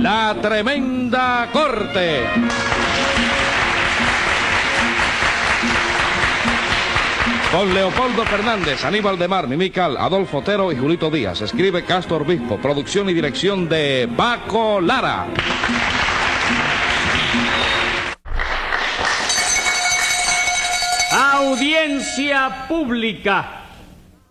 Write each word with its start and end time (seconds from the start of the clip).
La 0.00 0.36
Tremenda 0.40 1.48
Corte. 1.52 2.22
Con 7.52 7.74
Leopoldo 7.74 8.24
Fernández, 8.24 8.84
Aníbal 8.84 9.18
de 9.18 9.28
Mar, 9.28 9.46
Mimical, 9.46 9.96
Adolfo 9.98 10.38
Otero 10.38 10.72
y 10.72 10.76
Julito 10.76 11.10
Díaz. 11.10 11.42
Escribe 11.42 11.84
Castro 11.84 12.16
Obispo. 12.16 12.56
Producción 12.56 13.10
y 13.10 13.12
dirección 13.12 13.68
de 13.68 14.08
Paco 14.16 14.80
Lara. 14.80 15.26
Audiencia 21.12 22.66
pública. 22.68 23.61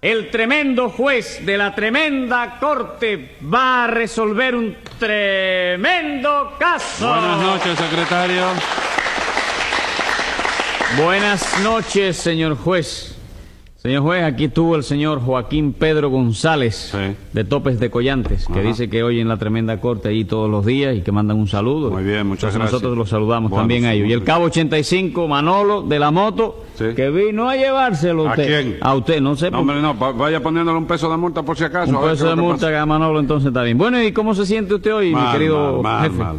El 0.01 0.31
tremendo 0.31 0.89
juez 0.89 1.45
de 1.45 1.59
la 1.59 1.75
tremenda 1.75 2.57
corte 2.59 3.35
va 3.53 3.83
a 3.83 3.87
resolver 3.87 4.55
un 4.55 4.75
tremendo 4.97 6.55
caso. 6.57 7.07
Buenas 7.07 7.37
noches, 7.37 7.77
secretario. 7.77 8.43
Buenas 10.97 11.59
noches, 11.59 12.17
señor 12.17 12.57
juez. 12.57 13.15
Señor 13.81 14.03
juez, 14.03 14.23
aquí 14.23 14.43
estuvo 14.43 14.75
el 14.75 14.83
señor 14.83 15.19
Joaquín 15.21 15.73
Pedro 15.73 16.11
González 16.11 16.91
Sí. 16.91 17.15
de 17.33 17.43
Topes 17.43 17.79
de 17.79 17.89
Collantes, 17.89 18.45
que 18.45 18.59
Ajá. 18.59 18.61
dice 18.61 18.87
que 18.91 19.01
hoy 19.01 19.19
en 19.19 19.27
la 19.27 19.37
tremenda 19.37 19.81
corte 19.81 20.09
allí 20.09 20.23
todos 20.23 20.47
los 20.51 20.67
días 20.67 20.95
y 20.95 21.01
que 21.01 21.11
mandan 21.11 21.39
un 21.39 21.47
saludo. 21.47 21.89
Muy 21.89 22.03
bien, 22.03 22.27
muchas 22.27 22.53
Entonces 22.53 22.55
gracias. 22.59 22.73
Nosotros 22.73 22.95
los 22.95 23.09
saludamos 23.09 23.49
Bueno, 23.49 23.63
también 23.63 23.85
a 23.85 23.93
ellos. 23.93 24.07
Y 24.07 24.13
el 24.13 24.23
cabo 24.23 24.45
85, 24.45 25.27
Manolo, 25.27 25.81
de 25.81 25.97
la 25.97 26.11
moto, 26.11 26.63
Sí. 26.75 26.89
que 26.95 27.09
vino 27.09 27.49
a 27.49 27.55
llevárselo 27.55 28.27
¿A 28.27 28.31
usted. 28.31 28.45
quién? 28.45 28.77
A 28.81 28.93
usted, 28.93 29.19
no 29.19 29.35
sé. 29.35 29.45
No, 29.45 29.51
por- 29.51 29.59
hombre, 29.61 29.81
no, 29.81 29.97
va- 29.97 30.11
vaya 30.11 30.43
poniéndole 30.43 30.77
un 30.77 30.85
peso 30.85 31.09
de 31.09 31.17
multa 31.17 31.41
por 31.41 31.57
si 31.57 31.63
acaso. 31.63 31.89
un 31.89 31.95
a 31.97 32.01
ver 32.01 32.11
peso 32.11 32.29
de 32.29 32.35
multa 32.35 32.67
pasa. 32.67 32.81
a 32.83 32.85
Manolo 32.85 33.19
entonces 33.19 33.47
está 33.47 33.63
bien. 33.63 33.79
Bueno, 33.79 33.99
¿y 34.03 34.11
cómo 34.11 34.35
se 34.35 34.45
siente 34.45 34.75
usted 34.75 34.93
hoy, 34.93 35.15
mi 35.15 35.31
querido 35.31 35.81
mal, 35.81 36.01
mal, 36.01 36.03
jefe? 36.11 36.23
mal. 36.23 36.35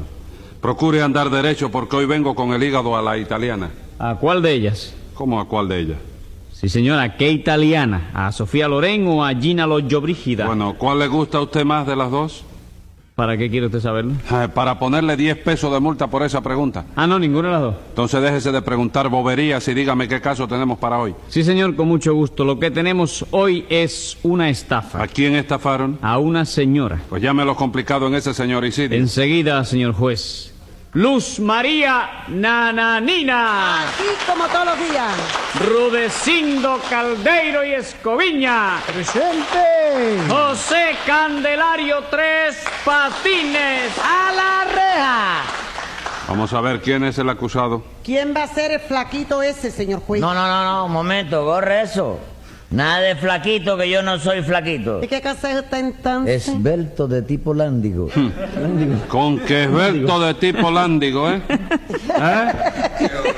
Procure 0.60 1.02
andar 1.02 1.28
derecho 1.28 1.72
porque 1.72 1.96
hoy 1.96 2.06
vengo 2.06 2.36
con 2.36 2.52
el 2.52 2.62
hígado 2.62 2.96
a 2.96 3.02
la 3.02 3.18
italiana. 3.18 3.70
¿A 3.98 4.14
cuál 4.14 4.42
de 4.42 4.52
ellas? 4.52 4.94
¿Cómo 5.14 5.40
a 5.40 5.48
cuál 5.48 5.66
de 5.68 5.80
ellas? 5.80 5.98
Sí, 6.62 6.68
señora, 6.68 7.16
¿qué 7.16 7.32
italiana? 7.32 8.12
¿A 8.14 8.30
Sofía 8.30 8.68
Loren 8.68 9.04
o 9.08 9.24
a 9.24 9.34
Gina 9.34 9.66
Lollobrigida? 9.66 10.46
Bueno, 10.46 10.76
¿cuál 10.78 11.00
le 11.00 11.08
gusta 11.08 11.38
a 11.38 11.40
usted 11.40 11.64
más 11.64 11.88
de 11.88 11.96
las 11.96 12.08
dos? 12.08 12.44
¿Para 13.16 13.36
qué 13.36 13.50
quiere 13.50 13.66
usted 13.66 13.80
saberlo? 13.80 14.12
Eh, 14.30 14.46
Para 14.54 14.78
ponerle 14.78 15.16
10 15.16 15.38
pesos 15.38 15.72
de 15.72 15.80
multa 15.80 16.06
por 16.06 16.22
esa 16.22 16.40
pregunta. 16.40 16.84
Ah, 16.94 17.04
no, 17.08 17.18
ninguna 17.18 17.48
de 17.48 17.52
las 17.54 17.62
dos. 17.62 17.74
Entonces 17.88 18.22
déjese 18.22 18.52
de 18.52 18.62
preguntar 18.62 19.08
boberías 19.08 19.66
y 19.66 19.74
dígame 19.74 20.06
qué 20.06 20.20
caso 20.20 20.46
tenemos 20.46 20.78
para 20.78 21.00
hoy. 21.00 21.16
Sí, 21.26 21.42
señor, 21.42 21.74
con 21.74 21.88
mucho 21.88 22.14
gusto. 22.14 22.44
Lo 22.44 22.60
que 22.60 22.70
tenemos 22.70 23.26
hoy 23.32 23.66
es 23.68 24.16
una 24.22 24.48
estafa. 24.48 25.02
¿A 25.02 25.08
quién 25.08 25.34
estafaron? 25.34 25.98
A 26.00 26.18
una 26.18 26.44
señora. 26.44 27.00
Pues 27.08 27.20
llámelo 27.20 27.56
complicado 27.56 28.06
en 28.06 28.14
ese 28.14 28.32
señoricidio. 28.34 28.96
Enseguida, 28.96 29.64
señor 29.64 29.94
juez. 29.94 30.51
Luz 30.94 31.40
María 31.40 32.24
Nananina. 32.28 33.88
Aquí 33.88 34.04
como 34.26 34.46
todos 34.48 34.66
los 34.66 34.78
días. 34.78 35.14
Rudecindo 35.66 36.78
Caldeiro 36.90 37.64
y 37.64 37.72
Escoviña. 37.72 38.78
Presente. 38.86 40.18
José 40.28 40.96
Candelario 41.06 42.04
Tres 42.10 42.62
Patines. 42.84 43.90
A 44.04 44.32
la 44.32 44.64
reja. 44.70 45.42
Vamos 46.28 46.52
a 46.52 46.60
ver 46.60 46.82
quién 46.82 47.04
es 47.04 47.16
el 47.16 47.30
acusado. 47.30 47.82
¿Quién 48.04 48.34
va 48.36 48.42
a 48.42 48.48
ser 48.48 48.72
el 48.72 48.80
flaquito 48.80 49.42
ese, 49.42 49.70
señor 49.70 50.02
juez? 50.02 50.20
No, 50.20 50.34
no, 50.34 50.46
no, 50.46 50.62
no, 50.62 50.84
un 50.84 50.92
momento, 50.92 51.42
corre 51.42 51.82
eso. 51.82 52.18
Nada 52.72 53.00
de 53.00 53.16
flaquito, 53.16 53.76
que 53.76 53.88
yo 53.90 54.02
no 54.02 54.18
soy 54.18 54.42
flaquito. 54.42 55.00
¿Y 55.02 55.06
qué 55.08 55.20
casa 55.20 55.50
es 55.50 55.58
usted 55.58 55.78
entonces? 55.78 56.48
Esbelto 56.48 57.06
de 57.06 57.20
tipo 57.22 57.52
lándigo. 57.52 58.08
Lándigo. 58.60 58.94
Con 59.08 59.38
que 59.40 59.64
esbelto 59.64 60.20
de 60.20 60.34
tipo 60.34 60.70
lándigo, 60.70 61.30
¿eh? 61.30 61.42
¿Eh? 61.48 62.52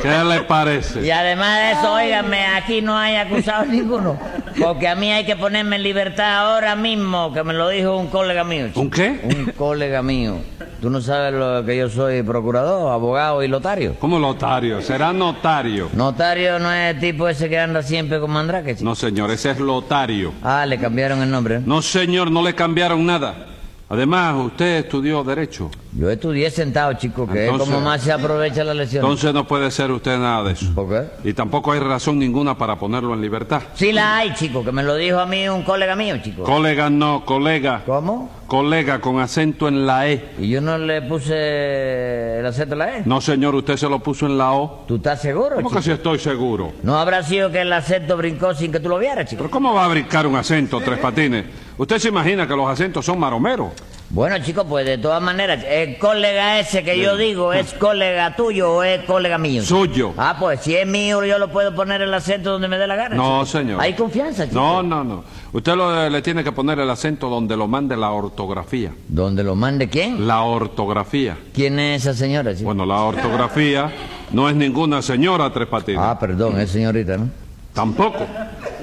¿Qué 0.01 0.25
le 0.25 0.41
parece? 0.43 1.05
Y 1.05 1.11
además 1.11 1.59
de 1.59 1.73
eso, 1.73 1.93
óigame, 1.95 2.47
aquí 2.47 2.81
no 2.81 2.97
hay 2.97 3.17
acusado 3.17 3.65
ninguno. 3.71 4.17
Porque 4.63 4.87
a 4.87 4.95
mí 4.95 5.11
hay 5.11 5.25
que 5.25 5.35
ponerme 5.35 5.77
en 5.77 5.83
libertad 5.83 6.53
ahora 6.53 6.77
mismo, 6.77 7.33
que 7.33 7.43
me 7.43 7.55
lo 7.55 7.69
dijo 7.71 7.97
un 7.97 8.07
colega 8.07 8.45
mío. 8.45 8.69
chico. 8.69 8.81
¿Un 8.81 8.91
qué? 8.91 9.21
Un 9.25 9.53
colega 9.57 10.01
mío. 10.03 10.37
¿Tú 10.85 10.91
no 10.91 11.01
sabes 11.01 11.33
lo 11.33 11.65
que 11.65 11.79
yo 11.79 11.89
soy 11.89 12.23
procurador, 12.23 12.93
abogado 12.93 13.43
y 13.43 13.49
lotario? 13.49 13.95
¿Cómo 13.99 14.19
lotario? 14.19 14.83
Será 14.83 15.15
notario. 15.15 15.89
Notario 15.95 16.59
no 16.59 16.71
es 16.71 16.95
el 16.95 17.01
tipo 17.01 17.27
ese 17.27 17.49
que 17.49 17.59
anda 17.59 17.83
siempre 17.83 18.21
con 18.21 18.31
mandrake, 18.31 18.75
chico. 18.75 18.85
No, 18.85 18.95
señor, 18.95 19.31
ese 19.31 19.53
es 19.53 19.61
lotario. 19.61 20.35
Ah, 20.43 20.67
le 20.67 20.79
cambiaron 20.79 21.23
el 21.23 21.31
nombre. 21.31 21.61
¿no? 21.61 21.77
No, 21.77 21.81
señor, 21.81 22.31
no 22.31 22.43
le 22.43 22.55
cambiaron 22.55 23.07
nada. 23.07 23.47
Además, 23.95 24.35
usted 24.47 24.79
estudió 24.79 25.23
Derecho. 25.23 25.71
Yo 25.97 26.11
estudié 26.11 26.51
sentado, 26.51 26.93
chico, 26.95 27.29
que 27.29 27.45
Entonces- 27.45 27.69
es 27.69 27.75
como 27.75 27.87
más 27.87 28.03
se 28.03 28.11
aprovecha 28.11 28.65
la 28.65 28.75
lección. 28.75 29.05
Entonces 29.05 29.33
no 29.33 29.47
puede 29.47 29.71
ser 29.71 29.93
usted 29.93 30.19
nada 30.19 30.43
de 30.43 30.53
eso. 30.55 30.75
¿Por 30.75 30.89
qué? 30.89 31.29
Y 31.29 31.33
tampoco 31.35 31.71
hay 31.71 31.79
razón 31.79 32.19
ninguna 32.19 32.59
para 32.59 32.77
ponerlo 32.77 33.15
en 33.15 33.21
libertad. 33.21 33.63
Sí 33.75 33.93
la 33.93 34.17
hay, 34.17 34.35
chico, 34.35 34.65
que 34.65 34.73
me 34.73 34.83
lo 34.83 34.97
dijo 34.97 35.21
a 35.21 35.27
mí 35.27 35.49
un 35.49 35.63
colega 35.63 35.95
mío, 35.95 36.17
chico. 36.21 36.43
Colega 36.43 36.91
no, 36.91 37.25
colega. 37.25 37.83
¿Cómo? 37.87 38.29
Colega 38.49 39.01
con 39.01 39.21
acento 39.21 39.69
en 39.69 39.87
la 39.87 40.09
E. 40.09 40.31
¿Y 40.41 40.49
yo 40.51 40.61
no 40.61 40.77
le 40.77 41.01
puse 41.03 42.41
el 42.41 42.47
acento 42.47 42.75
a 42.75 42.79
la 42.79 42.99
E? 42.99 43.03
No, 43.05 43.21
señor, 43.21 43.55
usted 43.55 43.77
se 43.77 43.89
lo 43.89 44.01
puso 44.01 44.27
en 44.27 44.37
la 44.37 44.53
O. 44.53 44.85
¿Tú 44.89 44.97
estás 44.97 45.23
seguro, 45.23 45.55
¿Cómo 45.55 45.69
chico? 45.69 45.79
que 45.79 45.85
si 45.85 45.91
estoy 45.93 46.19
seguro? 46.19 46.73
No 46.83 46.99
habrá 46.99 47.23
sido 47.23 47.53
que 47.53 47.61
el 47.61 47.73
acento 47.73 48.17
brincó 48.17 48.53
sin 48.55 48.73
que 48.73 48.81
tú 48.81 48.89
lo 48.89 48.99
vieras, 48.99 49.27
chico. 49.31 49.43
¿Pero 49.43 49.51
cómo 49.53 49.73
va 49.73 49.85
a 49.85 49.89
brincar 49.89 50.27
un 50.27 50.35
acento, 50.35 50.81
tres 50.81 50.99
patines? 50.99 51.45
¿Usted 51.77 51.99
se 51.99 52.09
imagina 52.09 52.47
que 52.47 52.55
los 52.55 52.69
acentos 52.69 53.05
son 53.05 53.19
maromeros? 53.19 53.69
Bueno, 54.11 54.39
chico, 54.39 54.65
pues 54.65 54.87
de 54.87 54.97
todas 54.99 55.21
maneras, 55.21 55.65
¿el 55.67 55.99
colega 55.99 56.61
ese 56.61 56.85
que 56.85 57.01
yo 57.01 57.17
digo 57.17 57.53
es 57.53 57.73
colega 57.75 58.37
tuyo 58.37 58.75
o 58.75 58.83
es 58.85 59.03
colega 59.07 59.39
mío? 59.39 59.63
Suyo. 59.65 60.13
Ah, 60.17 60.37
pues 60.39 60.61
si 60.61 60.77
es 60.77 60.87
mío, 60.87 61.25
yo 61.25 61.37
lo 61.39 61.51
puedo 61.51 61.75
poner 61.75 62.01
el 62.03 62.15
acento 62.15 62.53
donde 62.53 62.69
me 62.69 62.79
dé 62.79 62.87
la 62.87 62.95
gana. 62.95 63.17
No, 63.17 63.45
chico. 63.45 63.59
señor. 63.59 63.81
Hay 63.81 63.95
confianza, 63.95 64.45
chico. 64.47 64.55
No, 64.55 64.83
no, 64.85 65.03
no. 65.03 65.25
Usted 65.53 65.75
lo- 65.75 66.09
le 66.09 66.23
tiene 66.23 66.45
que 66.45 66.53
poner 66.53 66.79
el 66.79 66.89
acento 66.91 67.29
donde 67.29 67.57
lo 67.57 67.67
mande 67.67 67.97
la 67.97 68.11
ortografía. 68.13 68.93
¿Donde 69.09 69.43
lo 69.43 69.57
mande 69.57 69.89
quién? 69.89 70.29
La 70.29 70.43
ortografía. 70.43 71.37
¿Quién 71.53 71.81
es 71.81 72.03
esa 72.07 72.15
señora, 72.15 72.53
chico? 72.53 72.67
Bueno, 72.67 72.87
la 72.87 73.01
ortografía 73.01 73.91
no 74.31 74.49
es 74.49 74.55
ninguna 74.55 75.03
señora, 75.03 75.53
tres 75.53 75.67
patines. 75.67 76.01
Ah, 76.01 76.17
perdón, 76.21 76.61
es 76.61 76.71
señorita, 76.71 77.17
¿no? 77.17 77.31
Tampoco. 77.73 78.25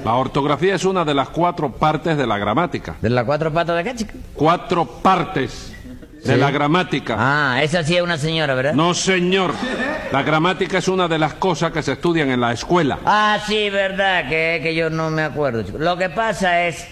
La 0.04 0.14
ortografía 0.14 0.74
es 0.74 0.84
una 0.84 1.04
de 1.04 1.14
las 1.14 1.28
cuatro 1.28 1.70
partes 1.70 2.16
de 2.16 2.26
la 2.26 2.38
gramática. 2.38 2.96
¿De 3.00 3.08
las 3.10 3.24
cuatro 3.24 3.52
patas 3.52 3.76
de 3.76 3.84
qué, 3.84 3.94
chico? 3.96 4.12
Cuatro 4.34 4.84
partes 4.84 5.72
de 6.24 6.34
Sí. 6.34 6.40
la 6.40 6.50
gramática. 6.50 7.16
Ah, 7.18 7.62
esa 7.62 7.82
sí 7.84 7.96
es 7.96 8.02
una 8.02 8.18
señora, 8.18 8.54
¿verdad? 8.54 8.74
No, 8.74 8.94
señor. 8.94 9.52
La 10.12 10.22
gramática 10.22 10.78
es 10.78 10.88
una 10.88 11.08
de 11.08 11.18
las 11.18 11.34
cosas 11.34 11.72
que 11.72 11.82
se 11.82 11.92
estudian 11.92 12.30
en 12.30 12.40
la 12.40 12.52
escuela. 12.52 12.98
Ah, 13.06 13.38
sí, 13.46 13.70
verdad, 13.70 14.28
que, 14.28 14.60
que 14.62 14.74
yo 14.74 14.90
no 14.90 15.10
me 15.10 15.22
acuerdo. 15.22 15.62
chico. 15.62 15.78
Lo 15.78 15.96
que 15.96 16.10
pasa 16.10 16.66
es, 16.66 16.86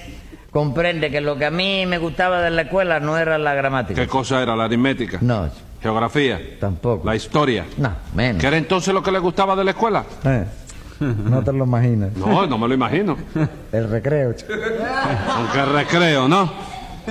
comprende 0.53 1.10
que 1.10 1.20
lo 1.20 1.37
que 1.37 1.47
a 1.47 1.50
mí 1.50 1.87
me 1.87 1.99
gustaba 1.99 2.41
de 2.41 2.50
la 2.50 2.62
escuela 2.62 2.99
no 3.00 3.19
era 3.19 3.38
la 3.38 3.54
gramática. 3.54 4.00
¿Qué 4.00 4.09
cosa 4.09 4.43
era? 4.43 4.54
La 4.56 4.65
aritmética. 4.65 5.19
No, 5.20 5.49
chico, 5.49 5.60
Geografía. 5.82 6.41
tampoco. 6.60 7.06
La 7.06 7.15
historia. 7.16 7.66
No, 7.76 7.93
menos. 8.15 8.41
¿Qué 8.41 8.47
era 8.47 8.56
entonces 8.56 8.93
lo 8.94 9.03
que 9.03 9.10
le 9.12 9.19
gustaba 9.19 9.54
de 9.56 9.65
la 9.65 9.70
escuela? 9.72 10.04
Eh, 10.25 10.44
no 11.00 11.43
te 11.43 11.53
lo 11.53 11.65
imaginas. 11.65 12.15
No, 12.16 12.47
no 12.47 12.59
me 12.59 12.69
lo 12.69 12.75
imagino. 12.75 13.16
El 13.72 13.88
recreo, 13.91 14.33
chico. 14.34 14.53
Aunque 15.28 15.65
recreo, 15.65 16.28
¿no? 16.28 16.50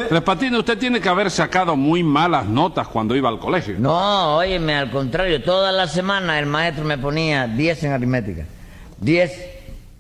Tres 0.08 0.22
Patines, 0.22 0.60
usted 0.60 0.78
tiene 0.78 1.02
que 1.02 1.10
haber 1.10 1.32
sacado 1.32 1.76
muy 1.76 2.04
malas 2.04 2.46
notas 2.46 2.88
cuando 2.88 3.16
iba 3.16 3.28
al 3.28 3.40
colegio. 3.40 3.76
No, 3.80 4.38
óyeme, 4.38 4.76
al 4.76 4.92
contrario, 4.92 5.42
toda 5.42 5.72
la 5.72 5.88
semana 5.88 6.40
el 6.40 6.46
maestro 6.46 6.86
me 6.86 6.98
ponía 6.98 7.48
10 7.48 7.84
en 7.84 7.92
aritmética, 7.92 8.46
10 9.00 9.50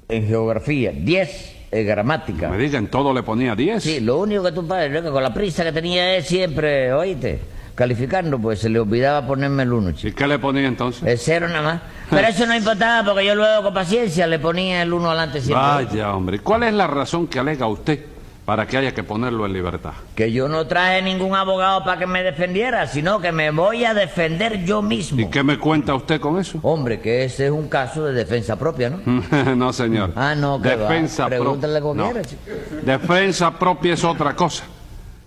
en 0.07 0.27
geografía, 0.27 0.91
10 0.91 1.55
en 1.71 1.87
gramática. 1.87 2.49
Me 2.49 2.57
digan, 2.57 2.87
todo 2.87 3.13
le 3.13 3.23
ponía 3.23 3.55
10. 3.55 3.83
Sí, 3.83 3.99
lo 3.99 4.19
único 4.19 4.43
que 4.43 4.51
tú 4.51 4.65
padre, 4.65 5.01
con 5.03 5.23
la 5.23 5.33
prisa 5.33 5.63
que 5.63 5.71
tenía 5.71 6.15
es 6.15 6.27
siempre, 6.27 6.93
oíste, 6.93 7.39
calificando, 7.79 8.37
pues 8.37 8.59
se 8.59 8.67
le 8.67 8.77
olvidaba 8.77 9.25
ponerme 9.25 9.63
el 9.63 9.71
uno, 9.71 9.93
chico. 9.93 10.09
¿Y 10.09 10.11
qué 10.11 10.27
le 10.27 10.37
ponía 10.37 10.67
entonces? 10.67 11.01
El 11.01 11.17
cero 11.17 11.47
nada 11.47 11.61
más. 11.61 11.81
Pero 12.09 12.27
eso 12.27 12.45
no 12.45 12.53
importaba 12.53 13.09
porque 13.09 13.25
yo 13.25 13.35
luego 13.35 13.63
con 13.63 13.73
paciencia 13.73 14.27
le 14.27 14.37
ponía 14.37 14.81
el 14.81 14.91
uno 14.91 15.07
adelante 15.07 15.39
siempre. 15.39 15.65
Vaya, 15.65 16.13
hombre. 16.13 16.35
¿Y 16.35 16.39
¿Cuál 16.39 16.63
es 16.63 16.73
la 16.73 16.87
razón 16.87 17.27
que 17.27 17.39
alega 17.39 17.67
usted 17.67 18.03
para 18.43 18.67
que 18.67 18.75
haya 18.75 18.93
que 18.93 19.01
ponerlo 19.01 19.45
en 19.45 19.53
libertad? 19.53 19.93
Que 20.13 20.29
yo 20.29 20.49
no 20.49 20.67
traje 20.67 21.01
ningún 21.01 21.35
abogado 21.35 21.85
para 21.85 21.97
que 21.97 22.05
me 22.05 22.21
defendiera, 22.21 22.85
sino 22.85 23.21
que 23.21 23.31
me 23.31 23.49
voy 23.49 23.85
a 23.85 23.93
defender 23.93 24.65
yo 24.65 24.81
mismo. 24.81 25.21
¿Y 25.21 25.29
qué 25.29 25.41
me 25.41 25.57
cuenta 25.57 25.95
usted 25.95 26.19
con 26.19 26.37
eso? 26.37 26.59
Hombre, 26.63 26.99
que 26.99 27.23
ese 27.23 27.45
es 27.45 27.51
un 27.51 27.69
caso 27.69 28.03
de 28.03 28.11
defensa 28.11 28.59
propia, 28.59 28.89
¿no? 28.89 28.99
no, 29.55 29.71
señor. 29.71 30.11
Ah, 30.17 30.35
no, 30.35 30.61
que. 30.61 30.75
Defensa 30.75 31.27
Pregúntale 31.27 31.79
propia. 31.79 32.03
cualquiera, 32.03 32.27
chico. 32.27 32.41
Defensa 32.83 33.57
propia 33.57 33.93
es 33.93 34.03
otra 34.03 34.35
cosa. 34.35 34.65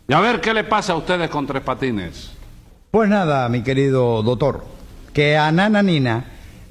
Y 0.06 0.12
a 0.12 0.20
ver 0.20 0.38
qué 0.42 0.52
le 0.52 0.64
pasa 0.64 0.92
a 0.92 0.96
ustedes 0.96 1.30
con 1.30 1.46
tres 1.46 1.62
patines. 1.62 2.41
Pues 2.92 3.08
nada, 3.08 3.48
mi 3.48 3.62
querido 3.62 4.22
doctor, 4.22 4.66
que 5.14 5.38
a 5.38 5.50
Nana 5.50 5.82
Nina 5.82 6.26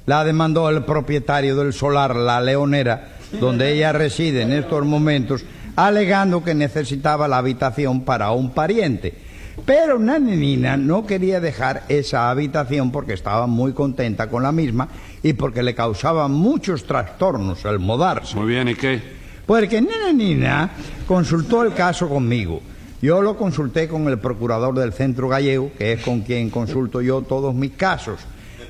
la 0.06 0.22
demandó 0.22 0.70
el 0.70 0.84
propietario 0.84 1.56
del 1.56 1.72
solar 1.72 2.14
La 2.14 2.40
Leonera, 2.40 3.08
donde 3.40 3.72
ella 3.72 3.90
reside 3.92 4.42
en 4.42 4.52
estos 4.52 4.86
momentos, 4.86 5.44
alegando 5.74 6.44
que 6.44 6.54
necesitaba 6.54 7.26
la 7.26 7.38
habitación 7.38 8.02
para 8.02 8.30
un 8.30 8.50
pariente. 8.50 9.18
Pero 9.66 9.98
Nananina 9.98 10.76
no 10.76 11.04
quería 11.08 11.40
dejar 11.40 11.82
esa 11.88 12.30
habitación 12.30 12.92
porque 12.92 13.14
estaba 13.14 13.48
muy 13.48 13.72
contenta 13.72 14.28
con 14.28 14.44
la 14.44 14.52
misma 14.52 14.86
y 15.24 15.32
porque 15.32 15.64
le 15.64 15.74
causaba 15.74 16.28
muchos 16.28 16.84
trastornos 16.84 17.64
el 17.64 17.80
mudarse. 17.80 18.36
Muy 18.36 18.46
bien, 18.46 18.68
¿y 18.68 18.76
qué? 18.76 19.02
Porque 19.44 19.82
Nananina 19.82 20.70
consultó 21.04 21.64
el 21.64 21.74
caso 21.74 22.08
conmigo. 22.08 22.62
Yo 23.02 23.20
lo 23.20 23.36
consulté 23.36 23.88
con 23.88 24.06
el 24.06 24.20
procurador 24.20 24.78
del 24.78 24.92
centro 24.92 25.28
gallego, 25.28 25.72
que 25.76 25.92
es 25.92 26.04
con 26.04 26.20
quien 26.20 26.50
consulto 26.50 27.00
yo 27.02 27.22
todos 27.22 27.52
mis 27.52 27.72
casos. 27.72 28.20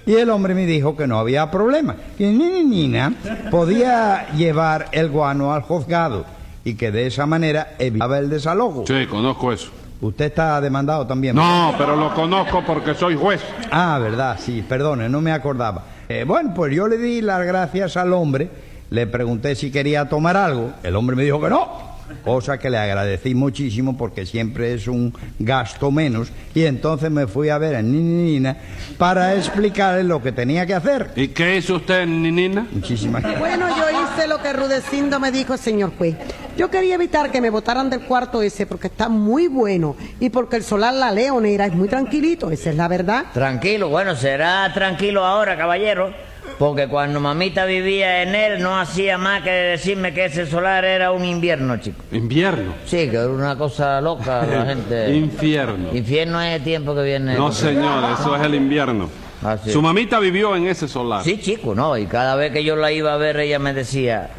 Y 0.06 0.14
el 0.14 0.30
hombre 0.30 0.54
me 0.54 0.64
dijo 0.64 0.96
que 0.96 1.06
no 1.06 1.18
había 1.18 1.50
problema, 1.50 1.96
que 2.16 2.32
Nananina 2.32 3.12
podía 3.50 4.28
llevar 4.34 4.88
el 4.92 5.10
guano 5.10 5.52
al 5.52 5.60
juzgado 5.60 6.24
y 6.64 6.74
que 6.74 6.90
de 6.90 7.08
esa 7.08 7.26
manera 7.26 7.74
evitaba 7.78 8.18
el 8.18 8.30
desalojo. 8.30 8.84
Sí, 8.86 9.06
conozco 9.06 9.52
eso. 9.52 9.70
Usted 10.00 10.24
está 10.24 10.60
demandado 10.62 11.06
también. 11.06 11.36
No, 11.36 11.74
pero 11.76 11.94
lo 11.94 12.14
conozco 12.14 12.64
porque 12.66 12.94
soy 12.94 13.14
juez. 13.14 13.42
Ah, 13.70 13.98
verdad, 14.00 14.38
sí, 14.40 14.64
perdone, 14.66 15.10
no 15.10 15.20
me 15.20 15.30
acordaba. 15.30 15.84
Eh, 16.08 16.24
bueno, 16.26 16.52
pues 16.54 16.74
yo 16.74 16.88
le 16.88 16.96
di 16.96 17.20
las 17.20 17.44
gracias 17.46 17.98
al 17.98 18.14
hombre, 18.14 18.48
le 18.88 19.06
pregunté 19.06 19.54
si 19.56 19.70
quería 19.70 20.08
tomar 20.08 20.38
algo, 20.38 20.72
el 20.82 20.96
hombre 20.96 21.16
me 21.16 21.22
dijo 21.22 21.38
que 21.40 21.50
no, 21.50 21.91
cosa 22.24 22.58
que 22.58 22.70
le 22.70 22.78
agradecí 22.78 23.34
muchísimo 23.34 23.96
porque 23.96 24.26
siempre 24.26 24.74
es 24.74 24.86
un 24.88 25.14
gasto 25.38 25.90
menos, 25.90 26.30
y 26.54 26.64
entonces 26.64 27.10
me 27.10 27.26
fui 27.26 27.48
a 27.48 27.58
ver 27.58 27.76
a 27.76 27.82
Nina 27.82 28.56
para 28.98 29.34
explicarle 29.34 30.04
lo 30.04 30.22
que 30.22 30.32
tenía 30.32 30.66
que 30.66 30.74
hacer. 30.74 31.10
¿Y 31.16 31.28
qué 31.28 31.56
hizo 31.56 31.76
usted, 31.76 32.06
Ninina? 32.06 32.66
Muchísimas 32.72 33.22
gracias. 33.22 33.40
Bueno, 33.40 33.68
yo 33.68 33.84
hice 33.90 34.26
lo 34.28 34.38
que 34.42 34.52
Rudecindo 34.52 35.18
me 35.20 35.32
dijo, 35.32 35.56
señor 35.56 35.92
juez. 35.96 36.16
Yo 36.56 36.70
quería 36.70 36.96
evitar 36.96 37.30
que 37.30 37.40
me 37.40 37.48
botaran 37.48 37.88
del 37.88 38.02
cuarto 38.02 38.42
ese 38.42 38.66
porque 38.66 38.88
está 38.88 39.08
muy 39.08 39.46
bueno 39.46 39.96
y 40.20 40.28
porque 40.28 40.56
el 40.56 40.64
solar 40.64 40.92
La 40.92 41.10
Leonera 41.10 41.66
es 41.66 41.72
muy 41.72 41.88
tranquilito, 41.88 42.50
esa 42.50 42.70
es 42.70 42.76
la 42.76 42.88
verdad. 42.88 43.24
Tranquilo, 43.32 43.88
bueno, 43.88 44.14
será 44.14 44.70
tranquilo 44.74 45.24
ahora, 45.24 45.56
caballero, 45.56 46.12
porque 46.62 46.86
cuando 46.86 47.18
mamita 47.18 47.64
vivía 47.64 48.22
en 48.22 48.36
él 48.36 48.62
no 48.62 48.78
hacía 48.78 49.18
más 49.18 49.42
que 49.42 49.50
decirme 49.50 50.14
que 50.14 50.26
ese 50.26 50.46
solar 50.46 50.84
era 50.84 51.10
un 51.10 51.24
invierno, 51.24 51.76
chico. 51.78 52.04
Invierno. 52.12 52.72
Sí, 52.86 53.08
que 53.10 53.16
era 53.16 53.30
una 53.30 53.58
cosa 53.58 54.00
loca 54.00 54.46
la 54.46 54.66
gente. 54.66 55.12
Infierno. 55.12 55.88
Infierno 55.92 56.40
es 56.40 56.54
el 56.54 56.62
tiempo 56.62 56.94
que 56.94 57.02
viene. 57.02 57.34
No, 57.34 57.50
señor, 57.50 58.12
eso 58.16 58.36
es 58.36 58.42
el 58.42 58.54
invierno. 58.54 59.08
Ah. 59.42 59.56
Su 59.66 59.82
mamita 59.82 60.20
vivió 60.20 60.54
en 60.54 60.68
ese 60.68 60.86
solar. 60.86 61.24
Sí, 61.24 61.40
chico, 61.40 61.74
no, 61.74 61.98
y 61.98 62.06
cada 62.06 62.36
vez 62.36 62.52
que 62.52 62.62
yo 62.62 62.76
la 62.76 62.92
iba 62.92 63.12
a 63.12 63.16
ver 63.16 63.40
ella 63.40 63.58
me 63.58 63.74
decía, 63.74 64.30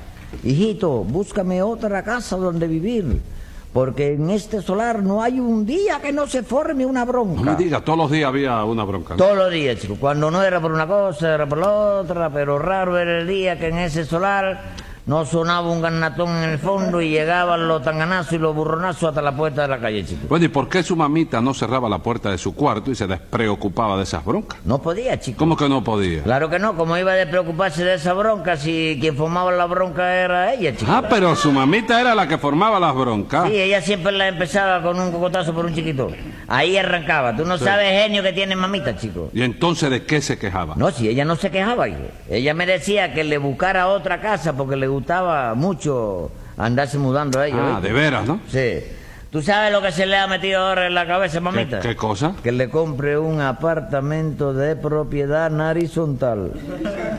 hijito, 0.45 1.03
búscame 1.03 1.61
otra 1.61 2.03
casa 2.03 2.37
donde 2.37 2.67
vivir, 2.67 3.19
porque 3.73 4.13
en 4.13 4.29
este 4.29 4.61
solar 4.61 5.01
no 5.01 5.23
hay 5.23 5.39
un 5.39 5.65
día 5.65 5.99
que 5.99 6.13
no 6.13 6.27
se 6.27 6.43
forme 6.43 6.85
una 6.85 7.03
bronca. 7.05 7.41
No 7.41 7.51
me 7.51 7.57
diga, 7.57 7.81
todos 7.81 7.97
los 7.97 8.11
días 8.11 8.27
había 8.27 8.63
una 8.63 8.83
bronca. 8.83 9.15
¿no? 9.15 9.17
Todos 9.17 9.35
los 9.35 9.51
días, 9.51 9.79
chico. 9.79 9.97
Cuando 9.99 10.29
no 10.29 10.43
era 10.43 10.61
por 10.61 10.71
una 10.71 10.85
cosa, 10.87 11.33
era 11.33 11.49
por 11.49 11.57
la 11.57 11.71
otra, 11.71 12.29
pero 12.29 12.59
raro 12.59 12.97
era 12.99 13.19
el 13.19 13.27
día 13.27 13.57
que 13.57 13.69
en 13.69 13.79
ese 13.79 14.05
solar 14.05 14.61
no 15.05 15.25
sonaba 15.25 15.69
un 15.69 15.81
garnatón 15.81 16.29
en 16.43 16.49
el 16.51 16.59
fondo 16.59 17.01
y 17.01 17.09
llegaban 17.09 17.67
los 17.67 17.81
tanganazos 17.83 18.33
y 18.33 18.37
los 18.37 18.55
burronazos 18.55 19.09
hasta 19.09 19.21
la 19.21 19.35
puerta 19.35 19.63
de 19.63 19.67
la 19.67 19.79
calle, 19.79 20.05
chico. 20.05 20.27
Bueno, 20.29 20.45
¿y 20.45 20.47
por 20.47 20.69
qué 20.69 20.81
su 20.81 20.95
mamita 20.95 21.41
no 21.41 21.53
cerraba 21.53 21.89
la 21.89 21.99
puerta 21.99 22.31
de 22.31 22.37
su 22.37 22.55
cuarto 22.55 22.89
y 22.89 22.95
se 22.95 23.05
despreocupaba 23.05 23.97
de 23.97 24.03
esas 24.03 24.23
broncas? 24.23 24.59
No 24.63 24.79
podía, 24.81 25.19
chico. 25.19 25.39
¿Cómo 25.39 25.57
que 25.57 25.67
no 25.67 25.83
podía? 25.83 26.23
Claro 26.23 26.49
que 26.49 26.57
no, 26.57 26.75
como 26.77 26.97
iba 26.97 27.11
a 27.11 27.15
despreocuparse 27.15 27.83
de 27.83 27.95
esa 27.95 28.13
bronca 28.13 28.55
si 28.55 28.97
quien 29.01 29.17
formaba 29.17 29.51
la 29.51 29.65
bronca 29.65 30.13
era 30.13 30.53
ella, 30.53 30.75
chico. 30.75 30.89
Ah, 30.89 31.03
pero 31.09 31.35
su 31.35 31.51
mamita 31.51 31.99
era 31.99 32.15
la 32.15 32.27
que 32.27 32.37
formaba 32.37 32.79
las 32.79 32.95
broncas. 32.95 33.49
Sí, 33.49 33.57
ella 33.57 33.81
siempre 33.81 34.13
la 34.13 34.29
empezaba 34.29 34.81
con 34.81 34.99
un 34.99 35.11
cocotazo 35.11 35.53
por 35.53 35.65
un 35.65 35.73
chiquito. 35.73 36.09
Ahí 36.47 36.77
arrancaba. 36.77 37.35
Tú 37.35 37.45
no 37.45 37.57
sabes 37.57 37.91
el 37.91 38.03
genio 38.03 38.23
que 38.23 38.31
tiene 38.31 38.55
mamita, 38.55 38.95
chico. 38.95 39.29
¿Y 39.33 39.41
entonces 39.41 39.89
de 39.89 40.03
qué 40.03 40.21
se 40.21 40.37
quejaba? 40.39 40.75
No, 40.77 40.91
si 40.91 41.09
ella 41.09 41.25
no 41.25 41.35
se 41.35 41.51
quejaba, 41.51 41.89
hijo. 41.89 41.99
Ella 42.29 42.53
me 42.53 42.65
decía 42.65 43.13
que 43.13 43.23
le 43.23 43.37
buscara 43.37 43.87
otra 43.87 44.21
casa 44.21 44.53
porque 44.53 44.75
le 44.77 44.92
gustaba 44.93 45.53
mucho 45.55 46.31
andarse 46.57 46.97
mudando 46.97 47.39
a 47.39 47.47
ella. 47.47 47.77
Ah, 47.77 47.81
de 47.81 47.91
veras, 47.91 48.25
¿no? 48.25 48.39
Sí. 48.47 48.79
¿Tú 49.33 49.41
sabes 49.41 49.71
lo 49.71 49.81
que 49.81 49.91
se 49.91 50.05
le 50.05 50.15
ha 50.15 50.27
metido 50.27 50.59
ahora 50.59 50.85
en 50.85 50.93
la 50.93 51.07
cabeza, 51.07 51.39
mamita? 51.39 51.79
¿Qué, 51.79 51.89
qué 51.89 51.95
cosa? 51.95 52.33
Que 52.43 52.51
le 52.51 52.69
compre 52.69 53.17
un 53.17 53.41
apartamento 53.41 54.53
de 54.53 54.75
propiedad 54.75 55.49
narizontal. 55.49 56.51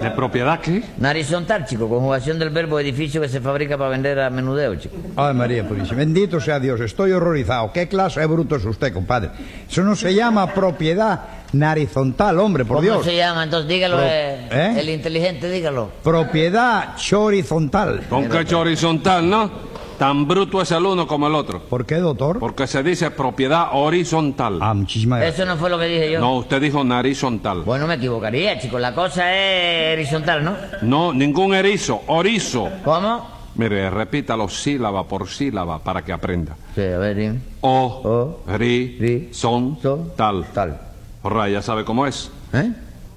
¿De 0.01 0.11
propiedad 0.13 0.61
qué? 0.61 0.85
Narizontal, 0.99 1.67
chico, 1.67 1.89
conjugación 1.89 2.39
del 2.39 2.51
verbo 2.51 2.79
edificio 2.79 3.21
que 3.21 3.29
se 3.29 3.41
fabrica 3.41 3.77
para 3.77 3.91
vender 3.91 4.21
a 4.21 4.31
menudeo, 4.31 4.77
chico. 4.77 4.95
Ay, 5.17 5.35
María 5.35 5.67
Purísima, 5.67 5.97
bendito 5.99 6.41
sea 6.41 6.61
Dios, 6.61 6.81
estoy 6.81 7.11
horrorizado. 7.11 7.73
¿Qué 7.73 7.89
clase 7.89 8.21
de 8.21 8.27
bruto 8.27 8.55
es 8.55 8.65
usted, 8.65 8.93
compadre? 8.93 9.31
Eso 9.69 9.83
no 9.83 9.97
se 9.97 10.15
llama 10.15 10.47
propiedad 10.55 11.21
narizontal, 11.53 12.39
hombre, 12.39 12.65
por 12.65 12.77
¿Cómo 12.77 12.83
Dios. 12.89 13.05
se 13.05 13.17
llama? 13.17 13.43
Entonces 13.43 13.69
dígalo, 13.69 13.97
Pro- 13.97 14.07
eh, 14.07 14.49
¿eh? 14.53 14.75
el 14.79 14.89
inteligente, 14.89 15.51
dígalo. 15.51 15.91
Propiedad 16.05 16.95
horizontal. 17.13 18.03
Con 18.09 18.29
quecho 18.29 18.61
horizontal, 18.61 19.29
¿no? 19.29 19.74
Tan 19.99 20.27
bruto 20.27 20.61
es 20.61 20.71
el 20.73 20.85
uno 20.85 21.07
como 21.07 21.27
el 21.29 21.35
otro. 21.35 21.61
¿Por 21.61 21.87
qué, 21.87 21.97
doctor? 21.97 22.39
Porque 22.41 22.67
se 22.67 22.83
dice 22.83 23.11
propiedad 23.11 23.69
horizontal. 23.73 24.59
Ah, 24.61 24.75
muchísimas 24.75 25.21
gracias. 25.21 25.41
Eso 25.41 25.49
no 25.49 25.57
fue 25.59 25.71
lo 25.71 25.79
que 25.79 25.85
dije 25.87 26.13
yo. 26.13 26.21
No, 26.21 26.37
usted 26.37 26.61
dijo 26.61 26.83
narizontal. 26.83 27.63
Bueno, 27.63 27.87
me 27.87 27.95
equivocaría, 27.95 28.59
chico. 28.59 28.79
La 28.79 28.95
cosa 28.95 29.33
es 29.35 29.95
horizontal, 29.95 30.45
¿no? 30.45 30.57
No, 30.83 31.13
ningún 31.13 31.55
erizo, 31.55 32.03
orizo. 32.09 32.69
¿Cómo? 32.85 33.33
Mire, 33.57 33.89
repítalo 33.89 34.49
sílaba 34.49 35.05
por 35.05 35.29
sílaba 35.29 35.79
para 35.79 36.03
que 36.03 36.13
aprenda. 36.13 36.57
Sí, 36.75 36.83
a 36.83 36.99
ver, 36.99 37.17
dime. 37.17 37.39
O, 37.61 38.41
O, 38.47 38.57
ri, 38.57 38.97
ri, 38.99 39.29
son, 39.33 39.79
son, 39.81 40.11
tal. 40.17 40.45
tal. 40.53 40.81
Porra, 41.23 41.49
ya 41.49 41.63
sabe 41.63 41.85
cómo 41.85 42.05
es. 42.07 42.31
¿Eh? 42.53 42.73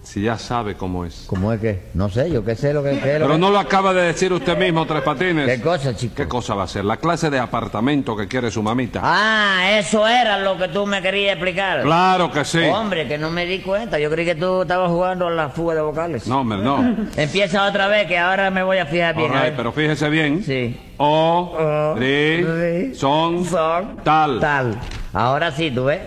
Si 0.08 0.22
ya 0.22 0.38
sabe 0.38 0.76
cómo 0.76 1.04
es. 1.04 1.26
¿Cómo 1.28 1.52
es 1.52 1.60
que? 1.60 1.82
No 1.94 2.08
sé, 2.08 2.32
yo 2.32 2.44
qué 2.44 2.56
sé 2.56 2.74
lo 2.74 2.82
que, 2.82 2.92
es 2.94 3.00
Pero 3.00 3.28
que- 3.28 3.38
no 3.38 3.52
lo 3.52 3.60
acaba 3.60 3.94
de 3.94 4.04
decir 4.04 4.32
usted 4.32 4.58
mismo, 4.58 4.86
Tres 4.88 5.02
Patines. 5.02 5.46
¿Qué 5.46 5.62
cosa, 5.62 5.94
chico? 5.94 6.16
¿Qué 6.16 6.28
cosa 6.30 6.56
va 6.56 6.64
a 6.64 6.68
ser? 6.68 6.86
La 6.86 6.96
clase 6.96 7.30
de 7.30 7.38
apartamento 7.38 8.16
que 8.16 8.26
quiere 8.26 8.50
su 8.50 8.64
mamita. 8.64 9.02
Ah, 9.04 9.78
eso 9.78 10.08
era 10.08 10.40
lo 10.40 10.58
que 10.58 10.70
tú 10.70 10.86
me 10.86 11.02
querías 11.02 11.34
explicar. 11.34 11.82
Claro 11.84 12.32
que 12.32 12.46
sí. 12.46 12.60
Hombre, 12.60 13.06
que 13.06 13.18
no 13.18 13.30
me 13.30 13.46
di 13.46 13.60
cuenta. 13.60 14.00
Yo 14.00 14.10
creí 14.10 14.26
que 14.26 14.36
tú 14.36 14.62
estabas 14.62 14.90
jugando 14.90 15.28
a 15.28 15.32
la 15.32 15.50
fuga 15.50 15.76
de 15.76 15.82
vocales. 15.82 16.26
No, 16.26 16.40
hombre, 16.40 16.60
no. 16.60 16.96
Empieza 17.18 17.68
otra 17.68 17.88
vez, 17.88 18.08
que 18.08 18.18
ahora 18.18 18.50
me 18.50 18.64
voy 18.64 18.78
a 18.78 18.86
fijar 18.86 19.14
bien. 19.14 19.30
Right, 19.34 19.56
pero 19.58 19.74
fíjese 19.74 20.08
bien. 20.10 20.42
Sí. 20.42 20.80
O, 20.96 21.54
O, 21.60 21.96
ri, 22.00 22.44
ri, 22.46 22.96
son, 22.96 23.44
son, 23.44 23.98
tal. 24.06 24.40
Tal. 24.40 24.80
Ahora 25.12 25.52
sí, 25.52 25.70
tú 25.70 25.84
ves. 25.84 26.00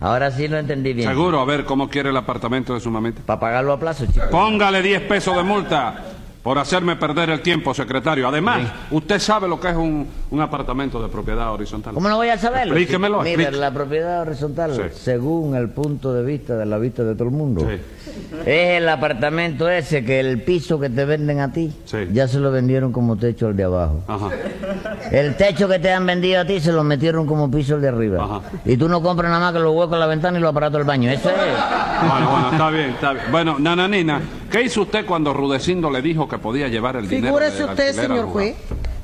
Ahora 0.00 0.30
sí 0.30 0.46
lo 0.48 0.58
entendí 0.58 0.92
bien. 0.92 1.08
Seguro, 1.08 1.40
a 1.40 1.44
ver 1.44 1.64
cómo 1.64 1.88
quiere 1.88 2.10
el 2.10 2.16
apartamento 2.16 2.74
de 2.74 2.80
su 2.80 2.90
mamita. 2.90 3.22
Para 3.24 3.40
pagarlo 3.40 3.72
a 3.72 3.78
plazo, 3.78 4.06
chico. 4.06 4.26
Póngale 4.30 4.82
10 4.82 5.02
pesos 5.02 5.34
de 5.36 5.42
multa 5.42 6.04
por 6.42 6.58
hacerme 6.58 6.94
perder 6.94 7.30
el 7.30 7.40
tiempo, 7.40 7.74
secretario. 7.74 8.28
Además, 8.28 8.70
usted 8.92 9.18
sabe 9.18 9.48
lo 9.48 9.58
que 9.58 9.70
es 9.70 9.74
un, 9.74 10.08
un 10.30 10.40
apartamento 10.40 11.00
de 11.02 11.08
propiedad 11.08 11.52
horizontal. 11.52 11.94
¿Cómo 11.94 12.08
no 12.08 12.16
voy 12.16 12.28
a 12.28 12.38
saberlo? 12.38 12.74
Explíquemelo, 12.74 13.18
Mira, 13.18 13.30
explíqueme. 13.30 13.56
la 13.58 13.70
propiedad 13.72 14.22
horizontal, 14.22 14.72
Sí. 14.74 14.82
según 15.00 15.54
el 15.54 15.68
punto 15.70 16.12
de 16.12 16.24
vista 16.24 16.56
de 16.56 16.66
la 16.66 16.78
vista 16.78 17.04
de 17.04 17.14
todo 17.14 17.24
el 17.24 17.30
mundo, 17.30 17.60
Sí. 17.68 17.78
es 18.44 18.78
el 18.82 18.88
apartamento 18.88 19.68
ese 19.68 20.04
que 20.04 20.18
el 20.20 20.42
piso 20.42 20.80
que 20.80 20.90
te 20.90 21.04
venden 21.04 21.38
a 21.40 21.52
ti, 21.52 21.72
Sí. 21.84 21.98
ya 22.12 22.26
se 22.26 22.38
lo 22.40 22.50
vendieron 22.50 22.92
como 22.92 23.16
techo 23.16 23.46
al 23.46 23.56
de 23.56 23.64
abajo. 23.64 24.02
Ajá. 24.08 24.28
El 25.12 25.36
techo 25.36 25.68
que 25.68 25.78
te 25.78 25.92
han 25.92 26.04
vendido 26.06 26.40
a 26.40 26.44
ti 26.44 26.58
se 26.60 26.72
lo 26.72 26.82
metieron 26.82 27.26
como 27.26 27.48
piso 27.50 27.76
al 27.76 27.80
de 27.82 27.88
arriba. 27.88 28.24
Ajá. 28.24 28.40
Y 28.64 28.76
tú 28.76 28.88
no 28.88 29.00
compras 29.02 29.30
nada 29.30 29.40
más 29.44 29.52
que 29.52 29.60
los 29.60 29.72
huecos 29.74 29.92
de 29.92 29.98
la 29.98 30.06
ventana 30.06 30.38
y 30.38 30.40
los 30.40 30.50
aparatos 30.50 30.78
del 30.78 30.86
baño. 30.86 31.10
Eso 31.10 31.30
es. 31.30 31.36
Bueno, 31.36 32.30
bueno, 32.30 32.50
está 32.52 32.70
bien, 32.70 32.90
está 32.90 33.12
bien. 33.12 33.24
Bueno, 33.30 33.56
Nananina, 33.58 34.20
¿qué 34.50 34.62
hizo 34.62 34.82
usted 34.82 35.06
cuando 35.06 35.32
Rudecindo 35.32 35.88
le 35.90 36.02
dijo 36.02 36.28
que 36.28 36.38
podía 36.38 36.68
llevar 36.68 36.96
el 36.96 37.08
dinero 37.08 37.28
Figúrese 37.28 37.64
usted, 37.64 37.92
señor 37.92 38.26
juez. 38.26 38.56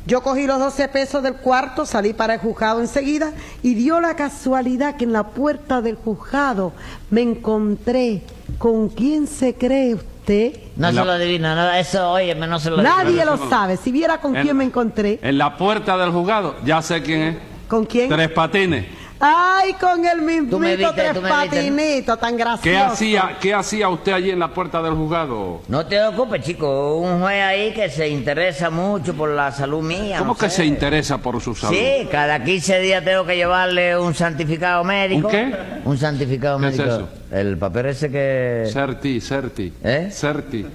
Yo 0.06 0.20
cogí 0.22 0.46
los 0.46 0.58
12 0.58 0.88
pesos 0.88 1.22
del 1.22 1.34
cuarto, 1.34 1.86
salí 1.86 2.12
para 2.12 2.34
el 2.34 2.40
juzgado 2.40 2.80
enseguida 2.80 3.32
y 3.62 3.74
dio 3.74 4.00
la 4.00 4.16
casualidad 4.16 4.96
que 4.96 5.04
en 5.04 5.12
la 5.12 5.28
puerta 5.28 5.80
del 5.80 5.94
juzgado 5.96 6.72
me 7.10 7.22
encontré 7.22 8.22
con 8.58 8.88
quién 8.88 9.28
se 9.28 9.54
cree 9.54 9.94
usted. 9.94 10.54
No 10.76 10.88
se 10.88 11.04
lo 11.04 11.12
adivina, 11.12 11.54
no, 11.54 11.72
eso, 11.72 12.10
oye, 12.12 12.34
no 12.34 12.58
se 12.58 12.70
lo 12.70 12.78
Nadie 12.78 13.20
adivina. 13.20 13.24
lo 13.26 13.48
sabe. 13.48 13.76
Si 13.76 13.92
viera 13.92 14.20
con 14.20 14.34
En- 14.36 14.42
quién 14.42 14.56
me 14.56 14.64
encontré. 14.64 15.20
En 15.22 15.38
la 15.38 15.56
puerta 15.56 15.96
del 15.96 16.10
juzgado, 16.10 16.56
ya 16.64 16.82
sé 16.82 17.00
quién 17.02 17.20
es. 17.22 17.36
¿Con 17.68 17.84
quién? 17.86 18.08
Tres 18.08 18.28
Patines. 18.30 18.86
Ay, 19.24 19.74
con 19.74 20.04
el 20.04 20.20
mismito 20.20 20.58
viste, 20.58 20.84
tres 20.96 21.14
tú 21.14 21.22
me 21.22 21.28
viste. 21.28 21.56
patinito 21.56 22.16
tan 22.16 22.36
gracioso. 22.36 22.62
¿Qué 22.64 22.76
hacía, 22.76 23.36
¿Qué 23.40 23.54
hacía 23.54 23.88
usted 23.88 24.12
allí 24.12 24.30
en 24.32 24.40
la 24.40 24.48
puerta 24.48 24.82
del 24.82 24.94
juzgado? 24.94 25.60
No 25.68 25.86
te 25.86 26.02
ocupes, 26.02 26.42
chico. 26.42 26.96
Un 26.96 27.20
juez 27.20 27.40
ahí 27.40 27.72
que 27.72 27.88
se 27.88 28.08
interesa 28.08 28.68
mucho 28.68 29.14
por 29.14 29.28
la 29.30 29.52
salud 29.52 29.80
mía. 29.80 30.18
¿Cómo 30.18 30.32
no 30.32 30.38
que 30.38 30.50
sé. 30.50 30.56
se 30.56 30.64
interesa 30.66 31.18
por 31.18 31.40
su 31.40 31.54
salud? 31.54 31.76
Sí, 31.76 32.08
cada 32.10 32.42
15 32.42 32.80
días 32.80 33.04
tengo 33.04 33.24
que 33.24 33.36
llevarle 33.36 33.96
un 33.96 34.12
santificado 34.12 34.82
médico. 34.82 35.28
¿Un 35.28 35.32
qué? 35.32 35.54
Un 35.84 35.96
santificado 35.98 36.58
¿Qué 36.58 36.66
es 36.68 36.76
médico. 36.78 36.94
eso? 36.96 37.08
El 37.30 37.56
papel 37.58 37.86
ese 37.86 38.10
que... 38.10 38.68
Certi, 38.72 39.20
certi. 39.20 39.72
¿Eh? 39.84 40.08
Certi. 40.10 40.66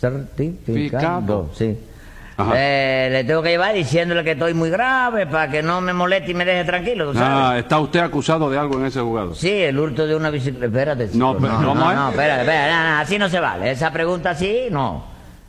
Certificado. 0.00 1.20
Ficado. 1.20 1.50
Sí. 1.54 1.76
Eh, 2.54 3.08
le 3.12 3.24
tengo 3.24 3.42
que 3.42 3.50
llevar 3.50 3.74
diciéndole 3.74 4.22
que 4.24 4.32
estoy 4.32 4.54
muy 4.54 4.70
grave 4.70 5.26
para 5.26 5.50
que 5.50 5.62
no 5.62 5.80
me 5.80 5.92
moleste 5.92 6.30
y 6.30 6.34
me 6.34 6.44
deje 6.44 6.64
tranquilo, 6.64 7.12
¿tú 7.12 7.18
Ah? 7.20 7.54
¿Está 7.58 7.78
usted 7.78 8.00
acusado 8.00 8.48
de 8.50 8.58
algo 8.58 8.78
en 8.78 8.86
ese 8.86 9.00
juzgado? 9.00 9.34
Sí, 9.34 9.50
el 9.50 9.78
hurto 9.78 10.06
de 10.06 10.14
una 10.14 10.30
bicicleta. 10.30 10.66
Espérate. 10.66 11.06
chico. 11.10 11.18
No, 11.18 11.36
pero 11.38 11.52
no, 11.60 11.68
¿cómo 11.68 11.80
no, 11.84 11.90
es? 11.90 11.96
no, 11.96 12.08
espérate, 12.10 12.40
espérate, 12.42 12.72
no, 12.72 12.82
no, 12.90 12.98
así 12.98 13.18
no 13.18 13.28
se 13.28 13.40
vale. 13.40 13.70
Esa 13.70 13.90
pregunta 13.92 14.30
así, 14.30 14.68
no. 14.70 15.04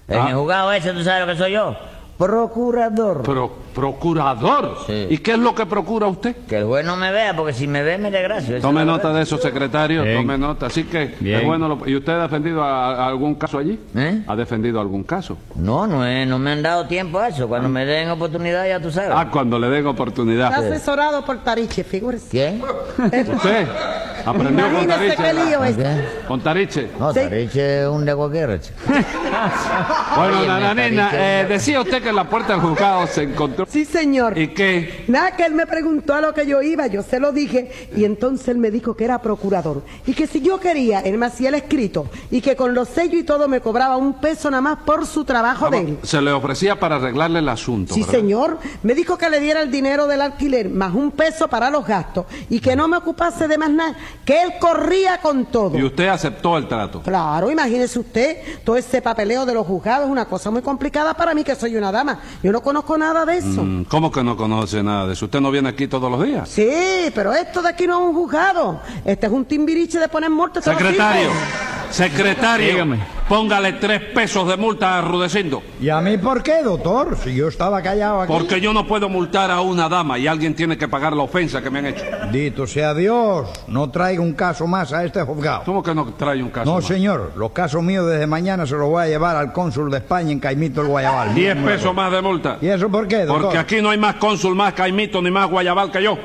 En 0.07 0.19
Ah. 0.19 0.29
el 0.29 0.35
juzgado 0.35 0.71
ese, 0.73 0.91
¿tú 0.93 1.03
sabes 1.03 1.21
lo 1.27 1.33
que 1.33 1.37
soy 1.37 1.51
yo? 1.53 1.75
Procurador. 2.17 3.23
Pro- 3.23 3.51
procurador. 3.73 4.77
Sí. 4.87 5.07
¿Y 5.09 5.17
qué 5.19 5.31
es 5.33 5.39
lo 5.39 5.53
que 5.55 5.65
procura 5.65 6.07
usted? 6.07 6.35
Que 6.47 6.57
el 6.59 6.65
juez 6.65 6.85
no 6.85 6.95
me 6.97 7.11
vea, 7.11 7.35
porque 7.35 7.53
si 7.53 7.67
me 7.67 7.81
ve 7.83 7.97
me 7.97 8.11
desgracio. 8.11 8.57
esa 8.57 8.67
Tome 8.67 8.85
nota 8.85 9.11
de 9.13 9.23
eso, 9.23 9.37
secretario, 9.37 10.03
Bien. 10.03 10.17
tome 10.17 10.37
nota. 10.37 10.67
Así 10.67 10.83
que 10.83 11.15
es 11.23 11.45
bueno. 11.45 11.67
lo- 11.67 11.87
¿Y 11.87 11.95
usted 11.95 12.13
ha 12.13 12.23
defendido 12.23 12.63
a, 12.63 12.95
a 12.95 13.07
algún 13.07 13.35
caso 13.35 13.57
allí? 13.57 13.79
¿Eh? 13.95 14.23
¿Ha 14.27 14.35
defendido 14.35 14.79
algún 14.79 15.03
caso? 15.03 15.37
No, 15.55 15.87
no, 15.87 16.03
no 16.25 16.39
me 16.39 16.51
han 16.51 16.61
dado 16.61 16.85
tiempo 16.87 17.19
a 17.19 17.27
eso. 17.29 17.47
Cuando 17.47 17.69
me 17.69 17.85
den 17.85 18.09
oportunidad 18.09 18.67
ya 18.67 18.79
tú 18.79 18.91
sabes. 18.91 19.11
Ah, 19.13 19.27
cuando 19.31 19.57
le 19.59 19.67
den 19.67 19.79
Está 19.79 19.89
oportunidad. 19.89 20.53
asesorado 20.53 21.25
por 21.25 21.37
Tariche, 21.43 21.83
figúrese. 21.83 22.29
¿Quién? 22.29 22.61
¿Usted 23.35 23.67
aprendió 24.25 24.65
con 24.65 24.83
Imagínese 24.83 25.15
qué 25.15 25.23
Tariche? 25.23 25.45
lío 25.45 25.63
es. 25.63 25.77
¿Qué? 25.77 26.05
¿Con 26.27 26.39
Tariche? 26.41 26.87
No, 26.99 27.11
Sí. 27.13 27.19
Tariche 27.21 27.81
es 27.81 27.87
un 27.87 28.05
de 28.05 28.15
cualquiera. 28.15 28.57
Bueno, 30.15 30.45
nananina, 30.45 31.09
eh, 31.13 31.45
decía 31.47 31.81
usted 31.81 32.01
que 32.03 32.09
en 32.09 32.15
la 32.15 32.25
puerta 32.25 32.53
del 32.53 32.61
juzgado 32.61 33.07
se 33.07 33.23
encontró... 33.23 33.60
Sí, 33.69 33.85
señor. 33.85 34.37
¿Y 34.37 34.49
qué? 34.49 35.05
Nada, 35.07 35.35
que 35.35 35.45
él 35.45 35.53
me 35.53 35.65
preguntó 35.65 36.13
a 36.13 36.21
lo 36.21 36.33
que 36.33 36.45
yo 36.45 36.61
iba, 36.61 36.87
yo 36.87 37.03
se 37.03 37.19
lo 37.19 37.31
dije, 37.31 37.89
y 37.95 38.05
entonces 38.05 38.47
él 38.49 38.57
me 38.57 38.71
dijo 38.71 38.95
que 38.95 39.03
era 39.05 39.21
procurador. 39.21 39.83
Y 40.05 40.13
que 40.13 40.27
si 40.27 40.41
yo 40.41 40.59
quería, 40.59 40.99
él 41.01 41.17
me 41.17 41.25
hacía 41.27 41.49
el 41.49 41.55
escrito, 41.55 42.07
y 42.29 42.41
que 42.41 42.55
con 42.55 42.73
los 42.73 42.89
sellos 42.89 43.21
y 43.21 43.23
todo 43.23 43.47
me 43.47 43.61
cobraba 43.61 43.97
un 43.97 44.13
peso 44.19 44.49
nada 44.49 44.61
más 44.61 44.79
por 44.85 45.05
su 45.05 45.23
trabajo 45.25 45.69
de 45.69 45.77
él. 45.79 45.99
Se 46.03 46.21
le 46.21 46.31
ofrecía 46.31 46.79
para 46.79 46.95
arreglarle 46.97 47.39
el 47.39 47.49
asunto, 47.49 47.93
Sí, 47.93 48.01
¿verdad? 48.01 48.13
señor. 48.13 48.57
Me 48.83 48.93
dijo 48.93 49.17
que 49.17 49.29
le 49.29 49.39
diera 49.39 49.61
el 49.61 49.71
dinero 49.71 50.07
del 50.07 50.21
alquiler 50.21 50.69
más 50.69 50.93
un 50.93 51.11
peso 51.11 51.47
para 51.47 51.69
los 51.69 51.85
gastos 51.85 52.25
y 52.49 52.59
que 52.59 52.75
no 52.75 52.87
me 52.87 52.97
ocupase 52.97 53.47
de 53.47 53.57
más 53.57 53.69
nada, 53.71 53.95
que 54.25 54.41
él 54.41 54.53
corría 54.59 55.19
con 55.19 55.45
todo. 55.45 55.77
Y 55.77 55.83
usted 55.83 56.07
aceptó 56.07 56.57
el 56.57 56.67
trato. 56.67 57.01
Claro, 57.01 57.51
imagínese 57.51 57.99
usted, 57.99 58.37
todo 58.63 58.77
ese 58.77 59.01
papeleo 59.01 59.45
de 59.45 59.53
los 59.53 59.65
juzgados 59.65 60.05
es 60.05 60.11
una 60.11 60.25
cosa 60.25 60.49
muy 60.51 60.61
complicada 60.61 61.13
para 61.13 61.33
mí 61.33 61.43
que 61.43 61.55
soy 61.55 61.75
una 61.75 61.91
dama. 61.91 62.19
Yo 62.43 62.51
no 62.51 62.61
conozco 62.61 62.97
nada 62.97 63.25
de 63.25 63.37
eso. 63.37 63.50
Mm, 63.59 63.83
¿Cómo 63.83 64.11
que 64.11 64.23
no 64.23 64.37
conoce 64.37 64.81
nada 64.83 65.07
de 65.07 65.13
eso? 65.13 65.25
¿Usted 65.25 65.41
no 65.41 65.51
viene 65.51 65.69
aquí 65.69 65.87
todos 65.87 66.11
los 66.11 66.23
días? 66.23 66.47
Sí, 66.49 67.11
pero 67.13 67.33
esto 67.33 67.61
de 67.61 67.69
aquí 67.69 67.87
no 67.87 67.99
es 68.01 68.07
un 68.09 68.13
juzgado. 68.13 68.79
Este 69.03 69.25
es 69.27 69.31
un 69.31 69.45
timbiriche 69.45 69.99
de 69.99 70.07
poner 70.07 70.29
muerto 70.29 70.59
a 70.59 70.61
todos 70.61 70.73
los 70.79 70.83
Secretario. 70.83 71.29
Secretario, 71.91 72.71
Dígame. 72.71 72.99
póngale 73.27 73.73
tres 73.73 74.01
pesos 74.13 74.47
de 74.47 74.57
multa 74.57 74.97
a 74.97 75.01
Rudecindo. 75.01 75.61
¿Y 75.79 75.89
a 75.89 75.99
mí 76.01 76.17
por 76.17 76.41
qué, 76.41 76.61
doctor? 76.63 77.17
Si 77.23 77.35
yo 77.35 77.47
estaba 77.47 77.81
callado 77.81 78.21
aquí. 78.21 78.31
Porque 78.33 78.59
yo 78.61 78.73
no 78.73 78.87
puedo 78.87 79.09
multar 79.09 79.51
a 79.51 79.61
una 79.61 79.87
dama 79.89 80.17
y 80.17 80.27
alguien 80.27 80.55
tiene 80.55 80.77
que 80.77 80.87
pagar 80.87 81.13
la 81.13 81.23
ofensa 81.23 81.61
que 81.61 81.69
me 81.69 81.79
han 81.79 81.87
hecho. 81.87 82.03
Dito 82.31 82.65
sea 82.67 82.93
Dios, 82.93 83.47
no 83.67 83.89
traiga 83.89 84.21
un 84.21 84.33
caso 84.33 84.67
más 84.67 84.93
a 84.93 85.03
este 85.03 85.21
juzgado. 85.23 85.63
¿Cómo 85.65 85.83
que 85.83 85.93
no 85.93 86.05
trae 86.13 86.41
un 86.41 86.49
caso 86.49 86.65
No, 86.69 86.75
más? 86.77 86.85
señor, 86.85 87.33
los 87.35 87.51
casos 87.51 87.83
míos 87.83 88.07
desde 88.09 88.27
mañana 88.27 88.65
se 88.65 88.75
los 88.75 88.87
voy 88.89 89.03
a 89.03 89.07
llevar 89.07 89.35
al 89.35 89.51
cónsul 89.51 89.91
de 89.91 89.97
España 89.97 90.31
en 90.31 90.39
Caimito 90.39 90.81
el 90.81 90.87
Guayabal. 90.87 91.33
Diez 91.35 91.55
pesos 91.57 91.93
más 91.93 92.11
de 92.11 92.21
multa. 92.21 92.57
¿Y 92.61 92.67
eso 92.67 92.89
por 92.89 93.07
qué, 93.07 93.25
doctor? 93.25 93.41
Porque 93.43 93.57
aquí 93.57 93.81
no 93.81 93.89
hay 93.89 93.97
más 93.97 94.15
cónsul, 94.15 94.55
más 94.55 94.73
caimito 94.73 95.21
ni 95.21 95.29
más 95.31 95.49
guayabal 95.49 95.91
que 95.91 96.01
yo. 96.03 96.17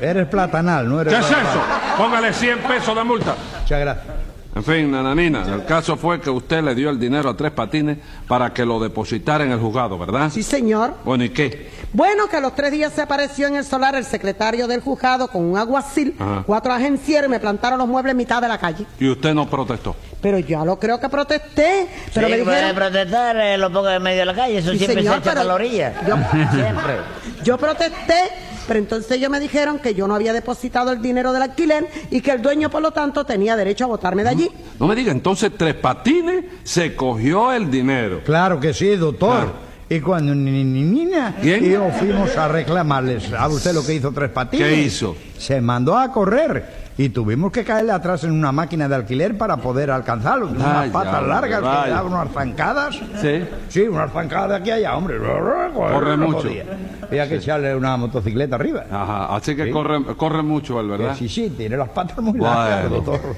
Eres 0.00 0.26
platanal, 0.26 0.86
no 0.88 1.00
eres... 1.00 1.14
¿Qué 1.14 1.20
es 1.20 1.26
eso? 1.30 1.60
Póngale 1.96 2.32
100 2.32 2.58
pesos 2.60 2.94
de 2.94 3.02
multa. 3.04 3.34
Muchas 3.62 3.80
gracias. 3.80 4.15
En 4.56 4.64
fin, 4.64 4.90
nananina, 4.90 5.42
el 5.54 5.66
caso 5.66 5.98
fue 5.98 6.18
que 6.18 6.30
usted 6.30 6.62
le 6.64 6.74
dio 6.74 6.88
el 6.88 6.98
dinero 6.98 7.28
a 7.28 7.36
Tres 7.36 7.52
Patines 7.52 7.98
para 8.26 8.54
que 8.54 8.64
lo 8.64 8.80
depositara 8.80 9.44
en 9.44 9.52
el 9.52 9.58
juzgado, 9.60 9.98
¿verdad? 9.98 10.30
Sí, 10.32 10.42
señor. 10.42 10.94
Bueno, 11.04 11.24
¿y 11.24 11.28
qué? 11.28 11.70
Bueno, 11.92 12.26
que 12.26 12.36
a 12.36 12.40
los 12.40 12.54
tres 12.54 12.72
días 12.72 12.90
se 12.94 13.02
apareció 13.02 13.48
en 13.48 13.56
el 13.56 13.64
solar 13.66 13.94
el 13.96 14.04
secretario 14.06 14.66
del 14.66 14.80
juzgado 14.80 15.28
con 15.28 15.44
un 15.44 15.58
aguacil, 15.58 16.16
Ajá. 16.18 16.42
cuatro 16.46 16.72
agencieros 16.72 17.28
y 17.28 17.30
me 17.30 17.38
plantaron 17.38 17.78
los 17.78 17.86
muebles 17.86 18.12
en 18.12 18.16
mitad 18.16 18.40
de 18.40 18.48
la 18.48 18.56
calle. 18.56 18.86
Y 18.98 19.10
usted 19.10 19.34
no 19.34 19.46
protestó. 19.46 19.94
Pero 20.22 20.38
yo 20.38 20.64
lo 20.64 20.78
creo 20.78 20.98
que 20.98 21.10
protesté. 21.10 21.86
Pero 22.14 22.26
sí, 22.26 22.32
me 22.32 22.38
dijeron... 22.38 22.74
protestar, 22.74 23.36
eh, 23.36 23.58
lo 23.58 23.70
pongo 23.70 23.90
en 23.90 24.02
medio 24.02 24.20
de 24.20 24.24
la 24.24 24.34
calle, 24.34 24.56
eso 24.58 24.72
Sí, 24.72 24.78
siempre 24.78 25.02
señor, 25.02 25.14
se 25.16 25.20
echa 25.20 25.30
pero- 25.34 25.44
la 25.48 25.54
orilla. 25.54 25.92
Yo- 26.08 26.16
Siempre. 26.50 26.96
Yo 27.44 27.58
protesté, 27.58 28.20
pero 28.66 28.78
entonces 28.78 29.10
ellos 29.12 29.30
me 29.30 29.40
dijeron 29.40 29.78
que 29.78 29.94
yo 29.94 30.06
no 30.08 30.14
había 30.14 30.32
depositado 30.32 30.92
el 30.92 31.00
dinero 31.00 31.32
del 31.32 31.42
alquiler 31.42 31.86
y 32.10 32.20
que 32.20 32.32
el 32.32 32.42
dueño, 32.42 32.70
por 32.70 32.82
lo 32.82 32.90
tanto, 32.90 33.24
tenía 33.24 33.56
derecho 33.56 33.84
a 33.84 33.88
botarme 33.88 34.22
de 34.22 34.28
allí. 34.30 34.50
No 34.78 34.86
me 34.86 34.94
diga, 34.94 35.12
entonces 35.12 35.52
Tres 35.56 35.74
Patines 35.74 36.44
se 36.64 36.94
cogió 36.94 37.52
el 37.52 37.70
dinero. 37.70 38.22
Claro 38.24 38.60
que 38.60 38.74
sí, 38.74 38.96
doctor. 38.96 39.42
Claro. 39.42 39.66
Y 39.88 40.00
cuando 40.00 40.34
ni 40.34 40.50
ni 40.50 40.64
ni 40.64 40.82
Nina 40.82 41.36
¿Quién? 41.40 41.64
y 41.64 41.70
yo 41.70 41.88
fuimos 41.96 42.36
a 42.36 42.48
reclamarles, 42.48 43.24
¿sabe 43.24 43.54
usted 43.54 43.72
lo 43.72 43.86
que 43.86 43.94
hizo 43.94 44.10
Tres 44.10 44.30
Patines? 44.30 44.66
¿Qué 44.66 44.82
hizo? 44.82 45.16
Se 45.38 45.60
mandó 45.60 45.96
a 45.96 46.10
correr 46.10 46.85
y 46.98 47.10
tuvimos 47.10 47.52
que 47.52 47.62
caerle 47.64 47.92
atrás 47.92 48.24
en 48.24 48.30
una 48.30 48.52
máquina 48.52 48.88
de 48.88 48.94
alquiler 48.94 49.36
para 49.36 49.58
poder 49.58 49.90
alcanzarlo. 49.90 50.48
Unas 50.48 50.88
patas 50.88 51.22
largas 51.26 51.60
que 51.60 51.66
vaya. 51.66 51.84
le 51.86 51.90
daban 51.92 52.12
unas 52.12 52.32
zancadas. 52.32 53.00
Sí. 53.20 53.44
Sí, 53.68 53.82
unas 53.82 54.10
zancadas 54.12 54.48
de 54.50 54.56
aquí 54.56 54.70
allá, 54.70 54.96
hombre. 54.96 55.18
Corre 55.18 56.16
No 56.16 56.26
mucho. 56.28 56.42
podía. 56.42 56.64
Había 57.02 57.28
que 57.28 57.36
echarle 57.36 57.74
una 57.76 57.96
motocicleta 57.96 58.56
arriba. 58.56 58.84
Ajá, 58.90 59.36
así 59.36 59.54
que 59.54 59.66
Sí. 59.66 59.70
corre, 59.70 60.02
corre 60.16 60.42
mucho 60.42 60.80
él, 60.80 60.86
Que 60.86 60.92
¿verdad? 60.96 61.16
Sí, 61.16 61.28
sí, 61.28 61.50
tiene 61.56 61.76
las 61.76 61.90
patas 61.90 62.18
muy 62.18 62.38
largas, 62.38 62.88
Bueno. 62.88 63.04
doctor. 63.04 63.34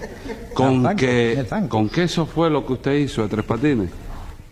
¿Con 0.54 0.82
zancas. 0.82 1.68
¿Con 1.68 1.88
qué 1.88 2.04
eso 2.04 2.26
fue 2.26 2.50
lo 2.50 2.64
que 2.64 2.72
usted 2.74 2.92
hizo 2.94 3.22
de 3.22 3.28
Tres 3.28 3.44
Patines? 3.44 3.90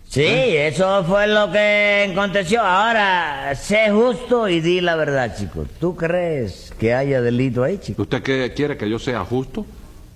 Sí, 0.09 0.23
eso 0.25 1.05
fue 1.05 1.27
lo 1.27 1.51
que 1.51 2.09
aconteció. 2.13 2.63
Ahora, 2.63 3.55
sé 3.55 3.91
justo 3.91 4.49
y 4.49 4.61
di 4.61 4.81
la 4.81 4.97
verdad, 4.97 5.37
chico. 5.37 5.67
¿Tú 5.81 5.95
crees 5.97 6.73
que 6.79 6.95
haya 6.95 7.21
delito 7.21 7.63
ahí, 7.65 7.79
chico? 7.79 8.03
¿Usted 8.03 8.23
qué, 8.23 8.53
quiere 8.55 8.77
que 8.77 8.89
yo 8.89 8.99
sea 8.99 9.21
justo? 9.25 9.67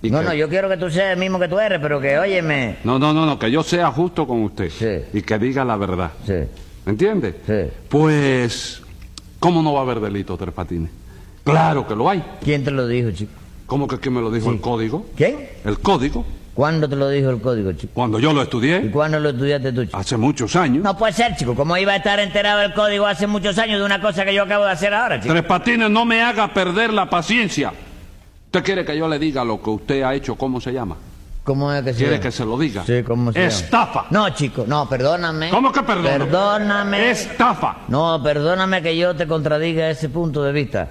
Y 0.03 0.11
No, 0.11 0.21
que- 0.21 0.25
no, 0.27 0.35
yo 0.35 0.49
quiero 0.49 0.69
que 0.69 0.77
tú 0.79 0.89
seas 0.91 1.13
el 1.13 1.19
mismo 1.19 1.39
que 1.39 1.49
tú 1.49 1.59
eres, 1.59 1.79
pero 1.83 2.01
que 2.01 2.19
óyeme. 2.19 2.77
no, 2.85 2.99
no, 2.99 3.13
no, 3.13 3.27
no, 3.27 3.39
que 3.39 3.51
yo 3.51 3.63
sea 3.63 3.91
justo 3.91 4.27
con 4.27 4.43
usted. 4.45 4.71
Sí. 4.71 5.19
Y 5.19 5.23
que 5.23 5.39
diga 5.39 5.65
la 5.65 5.77
verdad. 5.77 6.13
Sí. 6.25 6.33
¿Me 6.87 6.93
entiende? 6.93 7.35
Sí. 7.47 7.71
Pues, 7.89 8.81
¿cómo 9.39 9.63
no 9.63 9.75
va 9.75 9.81
a 9.81 9.83
haber 9.83 10.01
delito, 10.01 10.37
Tres 10.39 10.55
Patines? 10.55 10.91
Claro 11.45 11.87
que 11.87 11.95
lo 11.97 12.09
hay. 12.09 12.23
¿Quién 12.43 12.65
te 12.65 12.71
lo 12.71 12.87
dijo, 12.87 13.11
chico? 13.11 13.33
¿Cómo 13.67 13.87
que 13.87 13.99
quién 13.99 14.15
me 14.15 14.21
lo 14.23 14.31
dijo 14.31 14.51
el 14.51 14.61
código? 14.61 15.05
¿Quién? 15.17 15.49
El 15.65 15.79
código, 15.81 16.25
¿Cuándo 16.61 16.87
te 16.87 16.95
lo 16.95 17.09
dijo 17.09 17.31
el 17.31 17.41
código, 17.41 17.73
chico? 17.73 17.91
cuando 17.95 18.19
yo 18.19 18.35
lo 18.35 18.41
¿Y 18.41 18.43
estudié, 18.43 18.91
cuándo 18.91 19.19
lo 19.19 19.31
estudiaste 19.31 19.73
tú, 19.73 19.83
chico? 19.87 19.97
hace 19.97 20.19
muchos 20.19 20.55
años. 20.57 20.85
No 20.85 20.95
puede 20.95 21.15
ser, 21.15 21.35
chico. 21.35 21.55
¿Cómo 21.55 21.75
iba 21.79 21.93
a 21.93 21.97
estar 21.97 22.21
enterado 22.21 22.61
el 22.61 22.75
código 22.75 23.07
hace 23.07 23.27
muchos 23.27 23.57
años 23.59 23.79
de 23.79 23.87
una 23.87 23.99
cosa 24.03 24.27
que 24.27 24.35
yo 24.35 24.43
acabo 24.43 24.67
de 24.67 24.73
hacer 24.73 24.93
ahora, 24.93 25.19
chico? 25.19 25.33
Tres 25.33 25.47
Patines, 25.47 25.89
no 25.89 26.05
me 26.05 26.21
haga 26.21 26.53
perder 26.53 26.93
la 26.93 27.09
paciencia. 27.09 27.73
¿Usted 28.45 28.63
quiere 28.63 28.85
que 28.85 28.95
yo 28.95 29.09
le 29.09 29.19
diga 29.19 29.43
lo 29.43 29.63
que 29.63 29.71
usted 29.71 30.03
ha 30.03 30.13
hecho, 30.13 30.35
cómo 30.35 30.61
se 30.61 30.75
llama? 30.75 30.97
¿Cómo 31.45 31.73
es 31.73 31.83
que 31.83 31.93
se 31.95 31.97
¿Quiere 32.01 32.13
llama? 32.17 32.23
que 32.25 32.31
se 32.31 32.45
lo 32.45 32.59
diga? 32.59 32.85
Sí, 32.85 33.03
¿cómo 33.05 33.33
se 33.33 33.39
llama? 33.39 33.49
Estafa. 33.51 34.05
No, 34.11 34.29
chico, 34.29 34.65
no, 34.69 34.87
perdóname. 34.87 35.49
¿Cómo 35.49 35.73
que 35.73 35.81
perdóname? 35.83 36.27
Perdóname. 36.27 37.11
Estafa. 37.11 37.77
No, 37.89 38.23
perdóname 38.23 38.83
que 38.83 38.95
yo 38.99 39.17
te 39.17 39.27
contradiga 39.27 39.89
ese 39.89 40.11
punto 40.11 40.43
de 40.45 40.53
vista. 40.53 40.91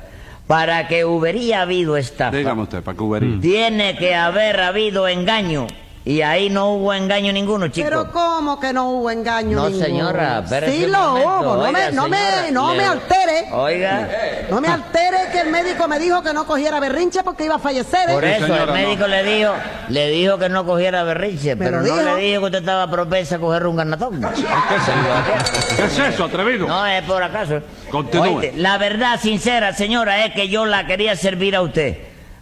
Para 0.50 0.88
que 0.88 1.06
hubiera 1.06 1.62
habido 1.62 1.96
estafa, 1.96 2.36
Dígame 2.36 2.64
usted, 2.64 2.82
para 2.82 2.98
que 2.98 3.04
hubiera. 3.04 3.28
tiene 3.40 3.96
que 3.96 4.16
haber 4.16 4.60
habido 4.60 5.08
engaño. 5.08 5.68
Y 6.10 6.24
ahí 6.24 6.50
no 6.50 6.72
hubo 6.74 6.92
engaño 6.92 7.32
ninguno, 7.32 7.68
chico. 7.68 7.88
Pero 7.88 8.12
¿cómo 8.12 8.60
que 8.60 8.74
no 8.74 8.90
hubo 8.90 9.12
engaño 9.12 9.58
no, 9.58 9.70
ninguno? 9.70 9.86
señora, 9.86 10.44
Sí 10.66 10.88
lo 10.88 10.98
momento. 10.98 11.30
hubo, 11.30 11.44
no, 11.44 11.52
Oiga, 11.62 11.72
me, 11.72 11.92
no, 11.92 12.08
me, 12.10 12.52
no 12.52 12.72
le- 12.72 12.78
me 12.80 12.84
altere. 12.86 13.46
Oiga, 13.52 14.10
No 14.50 14.60
me 14.60 14.70
altere 14.70 15.18
que 15.32 15.42
el 15.42 15.52
médico 15.52 15.88
me 15.88 16.00
dijo 16.00 16.24
que 16.24 16.34
no 16.34 16.48
cogiera 16.48 16.80
berrinche 16.80 17.22
porque 17.24 17.46
iba 17.46 17.56
a 17.56 17.60
fallecer. 17.60 18.10
¿eh? 18.10 18.14
por 18.14 18.26
eso 18.26 18.46
señora, 18.48 18.64
el 18.64 18.72
médico 18.88 19.06
le 19.06 19.24
dijo, 19.24 19.52
le 19.90 20.10
dijo 20.10 20.38
que 20.40 20.50
no 20.50 20.66
cogiera 20.66 21.04
berrinche, 21.04 21.56
Me 21.56 21.64
pero 21.64 21.78
no 21.82 21.84
dijo. 21.84 21.98
le 22.02 22.16
dijo 22.16 22.40
que 22.40 22.46
usted 22.48 22.60
estaba 22.60 22.90
propensa 22.90 23.36
a 23.36 23.40
coger 23.40 23.68
un 23.68 23.76
garnatón. 23.76 24.20
¿Qué 24.20 25.84
es 25.86 26.00
eso, 26.00 26.24
atrevido? 26.26 26.68
No, 26.68 26.86
es 26.88 27.04
por 27.04 27.22
acaso. 27.22 27.62
Continúe. 27.92 28.24
Oíste, 28.40 28.54
la 28.58 28.80
verdad 28.80 29.20
sincera, 29.22 29.74
señora, 29.74 30.26
es 30.26 30.34
que 30.34 30.50
yo 30.50 30.66
la 30.66 30.88
quería 30.88 31.16
servir 31.16 31.56
a 31.56 31.62
usted. 31.62 31.98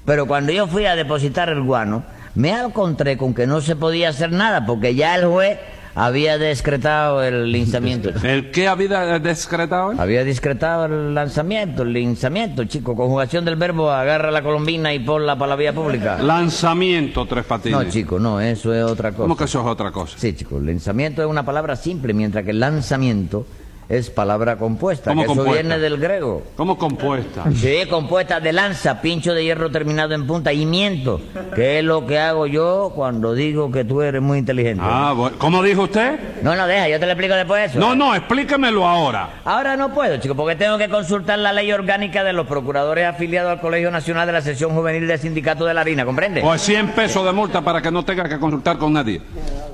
Pero 0.05 0.25
cuando 0.25 0.53
yo 0.53 0.67
fui 0.67 0.85
a 0.85 0.95
depositar 0.95 1.49
el 1.49 1.61
guano, 1.63 2.03
me 2.37 2.51
encontré 2.51 3.17
con 3.17 3.33
que 3.33 3.47
no 3.47 3.61
se 3.61 3.75
podía 3.75 4.09
hacer 4.09 4.31
nada 4.31 4.63
porque 4.67 4.93
ya 4.93 5.15
el 5.15 5.25
juez 5.25 5.57
había 5.95 6.37
decretado 6.37 7.23
el 7.23 7.51
linzamiento. 7.51 8.09
¿El 8.23 8.51
qué 8.51 8.67
había 8.67 9.17
discretado? 9.17 9.93
él? 9.93 9.99
había 9.99 10.23
discretado 10.23 10.85
el 10.85 11.15
lanzamiento, 11.15 11.81
el 11.81 11.93
linzamiento, 11.93 12.63
chico. 12.65 12.95
Conjugación 12.95 13.43
del 13.43 13.55
verbo, 13.55 13.89
agarra 13.89 14.29
la 14.29 14.43
colombina 14.43 14.93
y 14.93 14.99
ponla 14.99 15.35
para 15.35 15.49
la 15.49 15.55
vía 15.55 15.73
pública. 15.73 16.19
Lanzamiento, 16.21 17.25
Tres 17.25 17.45
Patines. 17.45 17.79
No, 17.79 17.89
chico, 17.89 18.19
no, 18.19 18.39
eso 18.39 18.71
es 18.71 18.83
otra 18.83 19.09
cosa. 19.09 19.23
¿Cómo 19.23 19.35
que 19.35 19.45
eso 19.45 19.59
es 19.61 19.65
otra 19.65 19.91
cosa? 19.91 20.19
Sí, 20.19 20.33
chico, 20.35 20.59
lanzamiento 20.59 21.23
es 21.23 21.27
una 21.27 21.43
palabra 21.43 21.75
simple, 21.75 22.13
mientras 22.13 22.45
que 22.45 22.51
el 22.51 22.59
lanzamiento 22.59 23.47
es 23.89 24.09
palabra 24.09 24.57
compuesta, 24.57 25.11
¿Cómo 25.11 25.21
que 25.21 25.25
eso 25.25 25.35
compuesta? 25.35 25.61
viene 25.61 25.79
del 25.79 25.97
griego. 25.97 26.43
¿Cómo 26.57 26.77
compuesta? 26.77 27.45
Sí, 27.55 27.85
compuesta 27.89 28.39
de 28.39 28.51
lanza, 28.51 29.01
pincho 29.01 29.33
de 29.33 29.45
hierro 29.45 29.71
terminado 29.71 30.13
en 30.13 30.27
punta 30.27 30.51
y 30.51 30.65
miento, 30.65 31.21
que 31.55 31.79
es 31.79 31.85
lo 31.85 32.05
que 32.05 32.19
hago 32.19 32.47
yo 32.47 32.91
cuando 32.93 33.33
digo 33.33 33.71
que 33.71 33.85
tú 33.85 34.01
eres 34.01 34.21
muy 34.21 34.39
inteligente. 34.39 34.83
Ah, 34.85 35.13
bueno. 35.15 35.37
¿Cómo 35.39 35.63
dijo 35.63 35.83
usted? 35.83 36.19
No, 36.41 36.55
no, 36.55 36.67
deja, 36.67 36.89
yo 36.89 36.99
te 36.99 37.05
lo 37.05 37.13
explico 37.13 37.35
después 37.35 37.71
eso. 37.71 37.79
No, 37.79 37.95
no, 37.95 38.13
explíquemelo 38.13 38.85
ahora. 38.85 39.41
Ahora 39.45 39.77
no 39.77 39.93
puedo, 39.93 40.17
chico, 40.17 40.35
porque 40.35 40.55
tengo 40.55 40.77
que 40.77 40.89
consultar 40.89 41.39
la 41.39 41.53
ley 41.53 41.71
orgánica 41.71 42.25
de 42.25 42.33
los 42.33 42.45
procuradores 42.45 43.05
afiliados 43.05 43.51
al 43.53 43.61
Colegio 43.61 43.89
Nacional 43.89 44.27
de 44.27 44.33
la 44.33 44.41
Sección 44.41 44.71
Juvenil 44.71 45.07
del 45.07 45.19
Sindicato 45.19 45.63
de 45.65 45.73
la 45.73 45.81
Harina, 45.81 46.03
¿comprende? 46.03 46.41
Pues 46.41 46.61
100 46.61 46.89
pesos 46.89 47.25
de 47.25 47.31
multa 47.31 47.61
para 47.61 47.81
que 47.81 47.89
no 47.89 48.03
tenga 48.03 48.27
que 48.27 48.37
consultar 48.37 48.77
con 48.77 48.91
nadie. 48.91 49.21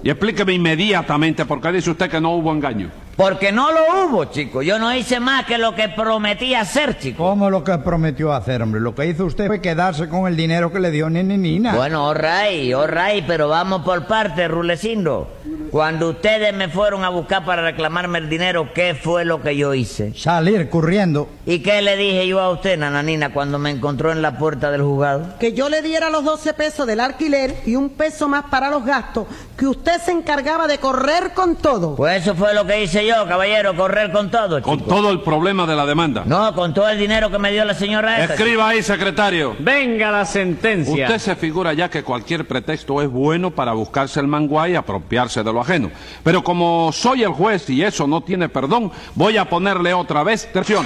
Y 0.03 0.09
explíqueme 0.09 0.53
inmediatamente 0.53 1.45
por 1.45 1.59
qué 1.61 1.71
dice 1.71 1.89
usted 1.89 2.09
que 2.09 2.21
no 2.21 2.31
hubo 2.35 2.51
engaño. 2.51 2.91
Porque 3.15 3.51
no 3.51 3.71
lo 3.71 4.05
hubo, 4.05 4.25
chico. 4.25 4.63
Yo 4.63 4.79
no 4.79 4.93
hice 4.93 5.19
más 5.19 5.45
que 5.45 5.57
lo 5.59 5.75
que 5.75 5.89
prometí 5.89 6.55
hacer, 6.55 6.97
chico. 6.97 7.23
¿Cómo 7.23 7.49
lo 7.49 7.63
que 7.63 7.77
prometió 7.77 8.33
hacer, 8.33 8.61
hombre? 8.61 8.81
Lo 8.81 8.95
que 8.95 9.05
hizo 9.05 9.25
usted 9.25 9.47
fue 9.47 9.61
quedarse 9.61 10.09
con 10.09 10.27
el 10.27 10.35
dinero 10.35 10.71
que 10.71 10.79
le 10.79 10.89
dio 10.89 11.09
Nini 11.09 11.37
Nina. 11.37 11.75
Bueno, 11.75 12.07
all 12.07 12.15
right, 12.15 12.73
all 12.73 12.89
right, 12.89 13.23
pero 13.27 13.47
vamos 13.47 13.83
por 13.83 14.07
partes, 14.07 14.49
Rulecindo. 14.49 15.29
Cuando 15.69 16.09
ustedes 16.09 16.53
me 16.53 16.69
fueron 16.69 17.03
a 17.03 17.09
buscar 17.09 17.45
para 17.45 17.63
reclamarme 17.63 18.19
el 18.19 18.29
dinero, 18.29 18.69
¿qué 18.73 18.95
fue 18.95 19.25
lo 19.25 19.41
que 19.41 19.55
yo 19.55 19.73
hice? 19.73 20.13
Salir 20.15 20.69
corriendo. 20.69 21.29
¿Y 21.45 21.59
qué 21.59 21.81
le 21.81 21.97
dije 21.97 22.27
yo 22.27 22.39
a 22.39 22.51
usted, 22.51 22.77
nananina, 22.77 23.33
cuando 23.33 23.57
me 23.57 23.71
encontró 23.71 24.11
en 24.11 24.21
la 24.21 24.37
puerta 24.37 24.69
del 24.71 24.83
juzgado? 24.83 25.37
Que 25.39 25.53
yo 25.53 25.69
le 25.69 25.81
diera 25.81 26.09
los 26.09 26.23
12 26.23 26.53
pesos 26.53 26.85
del 26.85 26.99
alquiler 26.99 27.55
y 27.65 27.75
un 27.75 27.89
peso 27.89 28.27
más 28.27 28.45
para 28.51 28.69
los 28.69 28.85
gastos, 28.85 29.25
que 29.63 29.69
usted 29.69 30.01
se 30.01 30.11
encargaba 30.11 30.67
de 30.67 30.77
correr 30.77 31.31
con 31.33 31.55
todo. 31.55 31.95
Pues 31.95 32.21
eso 32.21 32.35
fue 32.35 32.53
lo 32.53 32.67
que 32.67 32.83
hice 32.83 33.07
yo, 33.07 33.25
caballero, 33.25 33.73
correr 33.77 34.11
con 34.11 34.29
todo, 34.29 34.59
chico. 34.59 34.69
Con 34.69 34.81
todo 34.81 35.09
el 35.09 35.21
problema 35.21 35.65
de 35.65 35.73
la 35.73 35.85
demanda. 35.85 36.23
No, 36.25 36.53
con 36.53 36.73
todo 36.73 36.89
el 36.89 36.99
dinero 36.99 37.31
que 37.31 37.39
me 37.39 37.49
dio 37.49 37.63
la 37.63 37.73
señora 37.73 38.19
esta. 38.19 38.33
Escriba 38.33 38.67
ahí, 38.67 38.83
secretario. 38.83 39.55
Venga 39.59 40.11
la 40.11 40.25
sentencia. 40.25 41.05
Usted 41.05 41.17
se 41.17 41.35
figura 41.37 41.71
ya 41.71 41.89
que 41.89 42.03
cualquier 42.03 42.45
pretexto 42.45 43.01
es 43.01 43.09
bueno 43.09 43.51
para 43.51 43.71
buscarse 43.71 44.19
el 44.19 44.27
manguay 44.27 44.73
y 44.73 44.75
apropiarse 44.75 45.43
de 45.43 45.53
lo 45.53 45.61
ajeno. 45.61 45.91
Pero 46.25 46.43
como 46.43 46.91
soy 46.91 47.23
el 47.23 47.31
juez 47.31 47.69
y 47.69 47.83
eso 47.83 48.05
no 48.05 48.19
tiene 48.19 48.49
perdón, 48.49 48.91
voy 49.15 49.37
a 49.37 49.47
ponerle 49.47 49.93
otra 49.93 50.23
vez 50.23 50.51
tensión. 50.51 50.85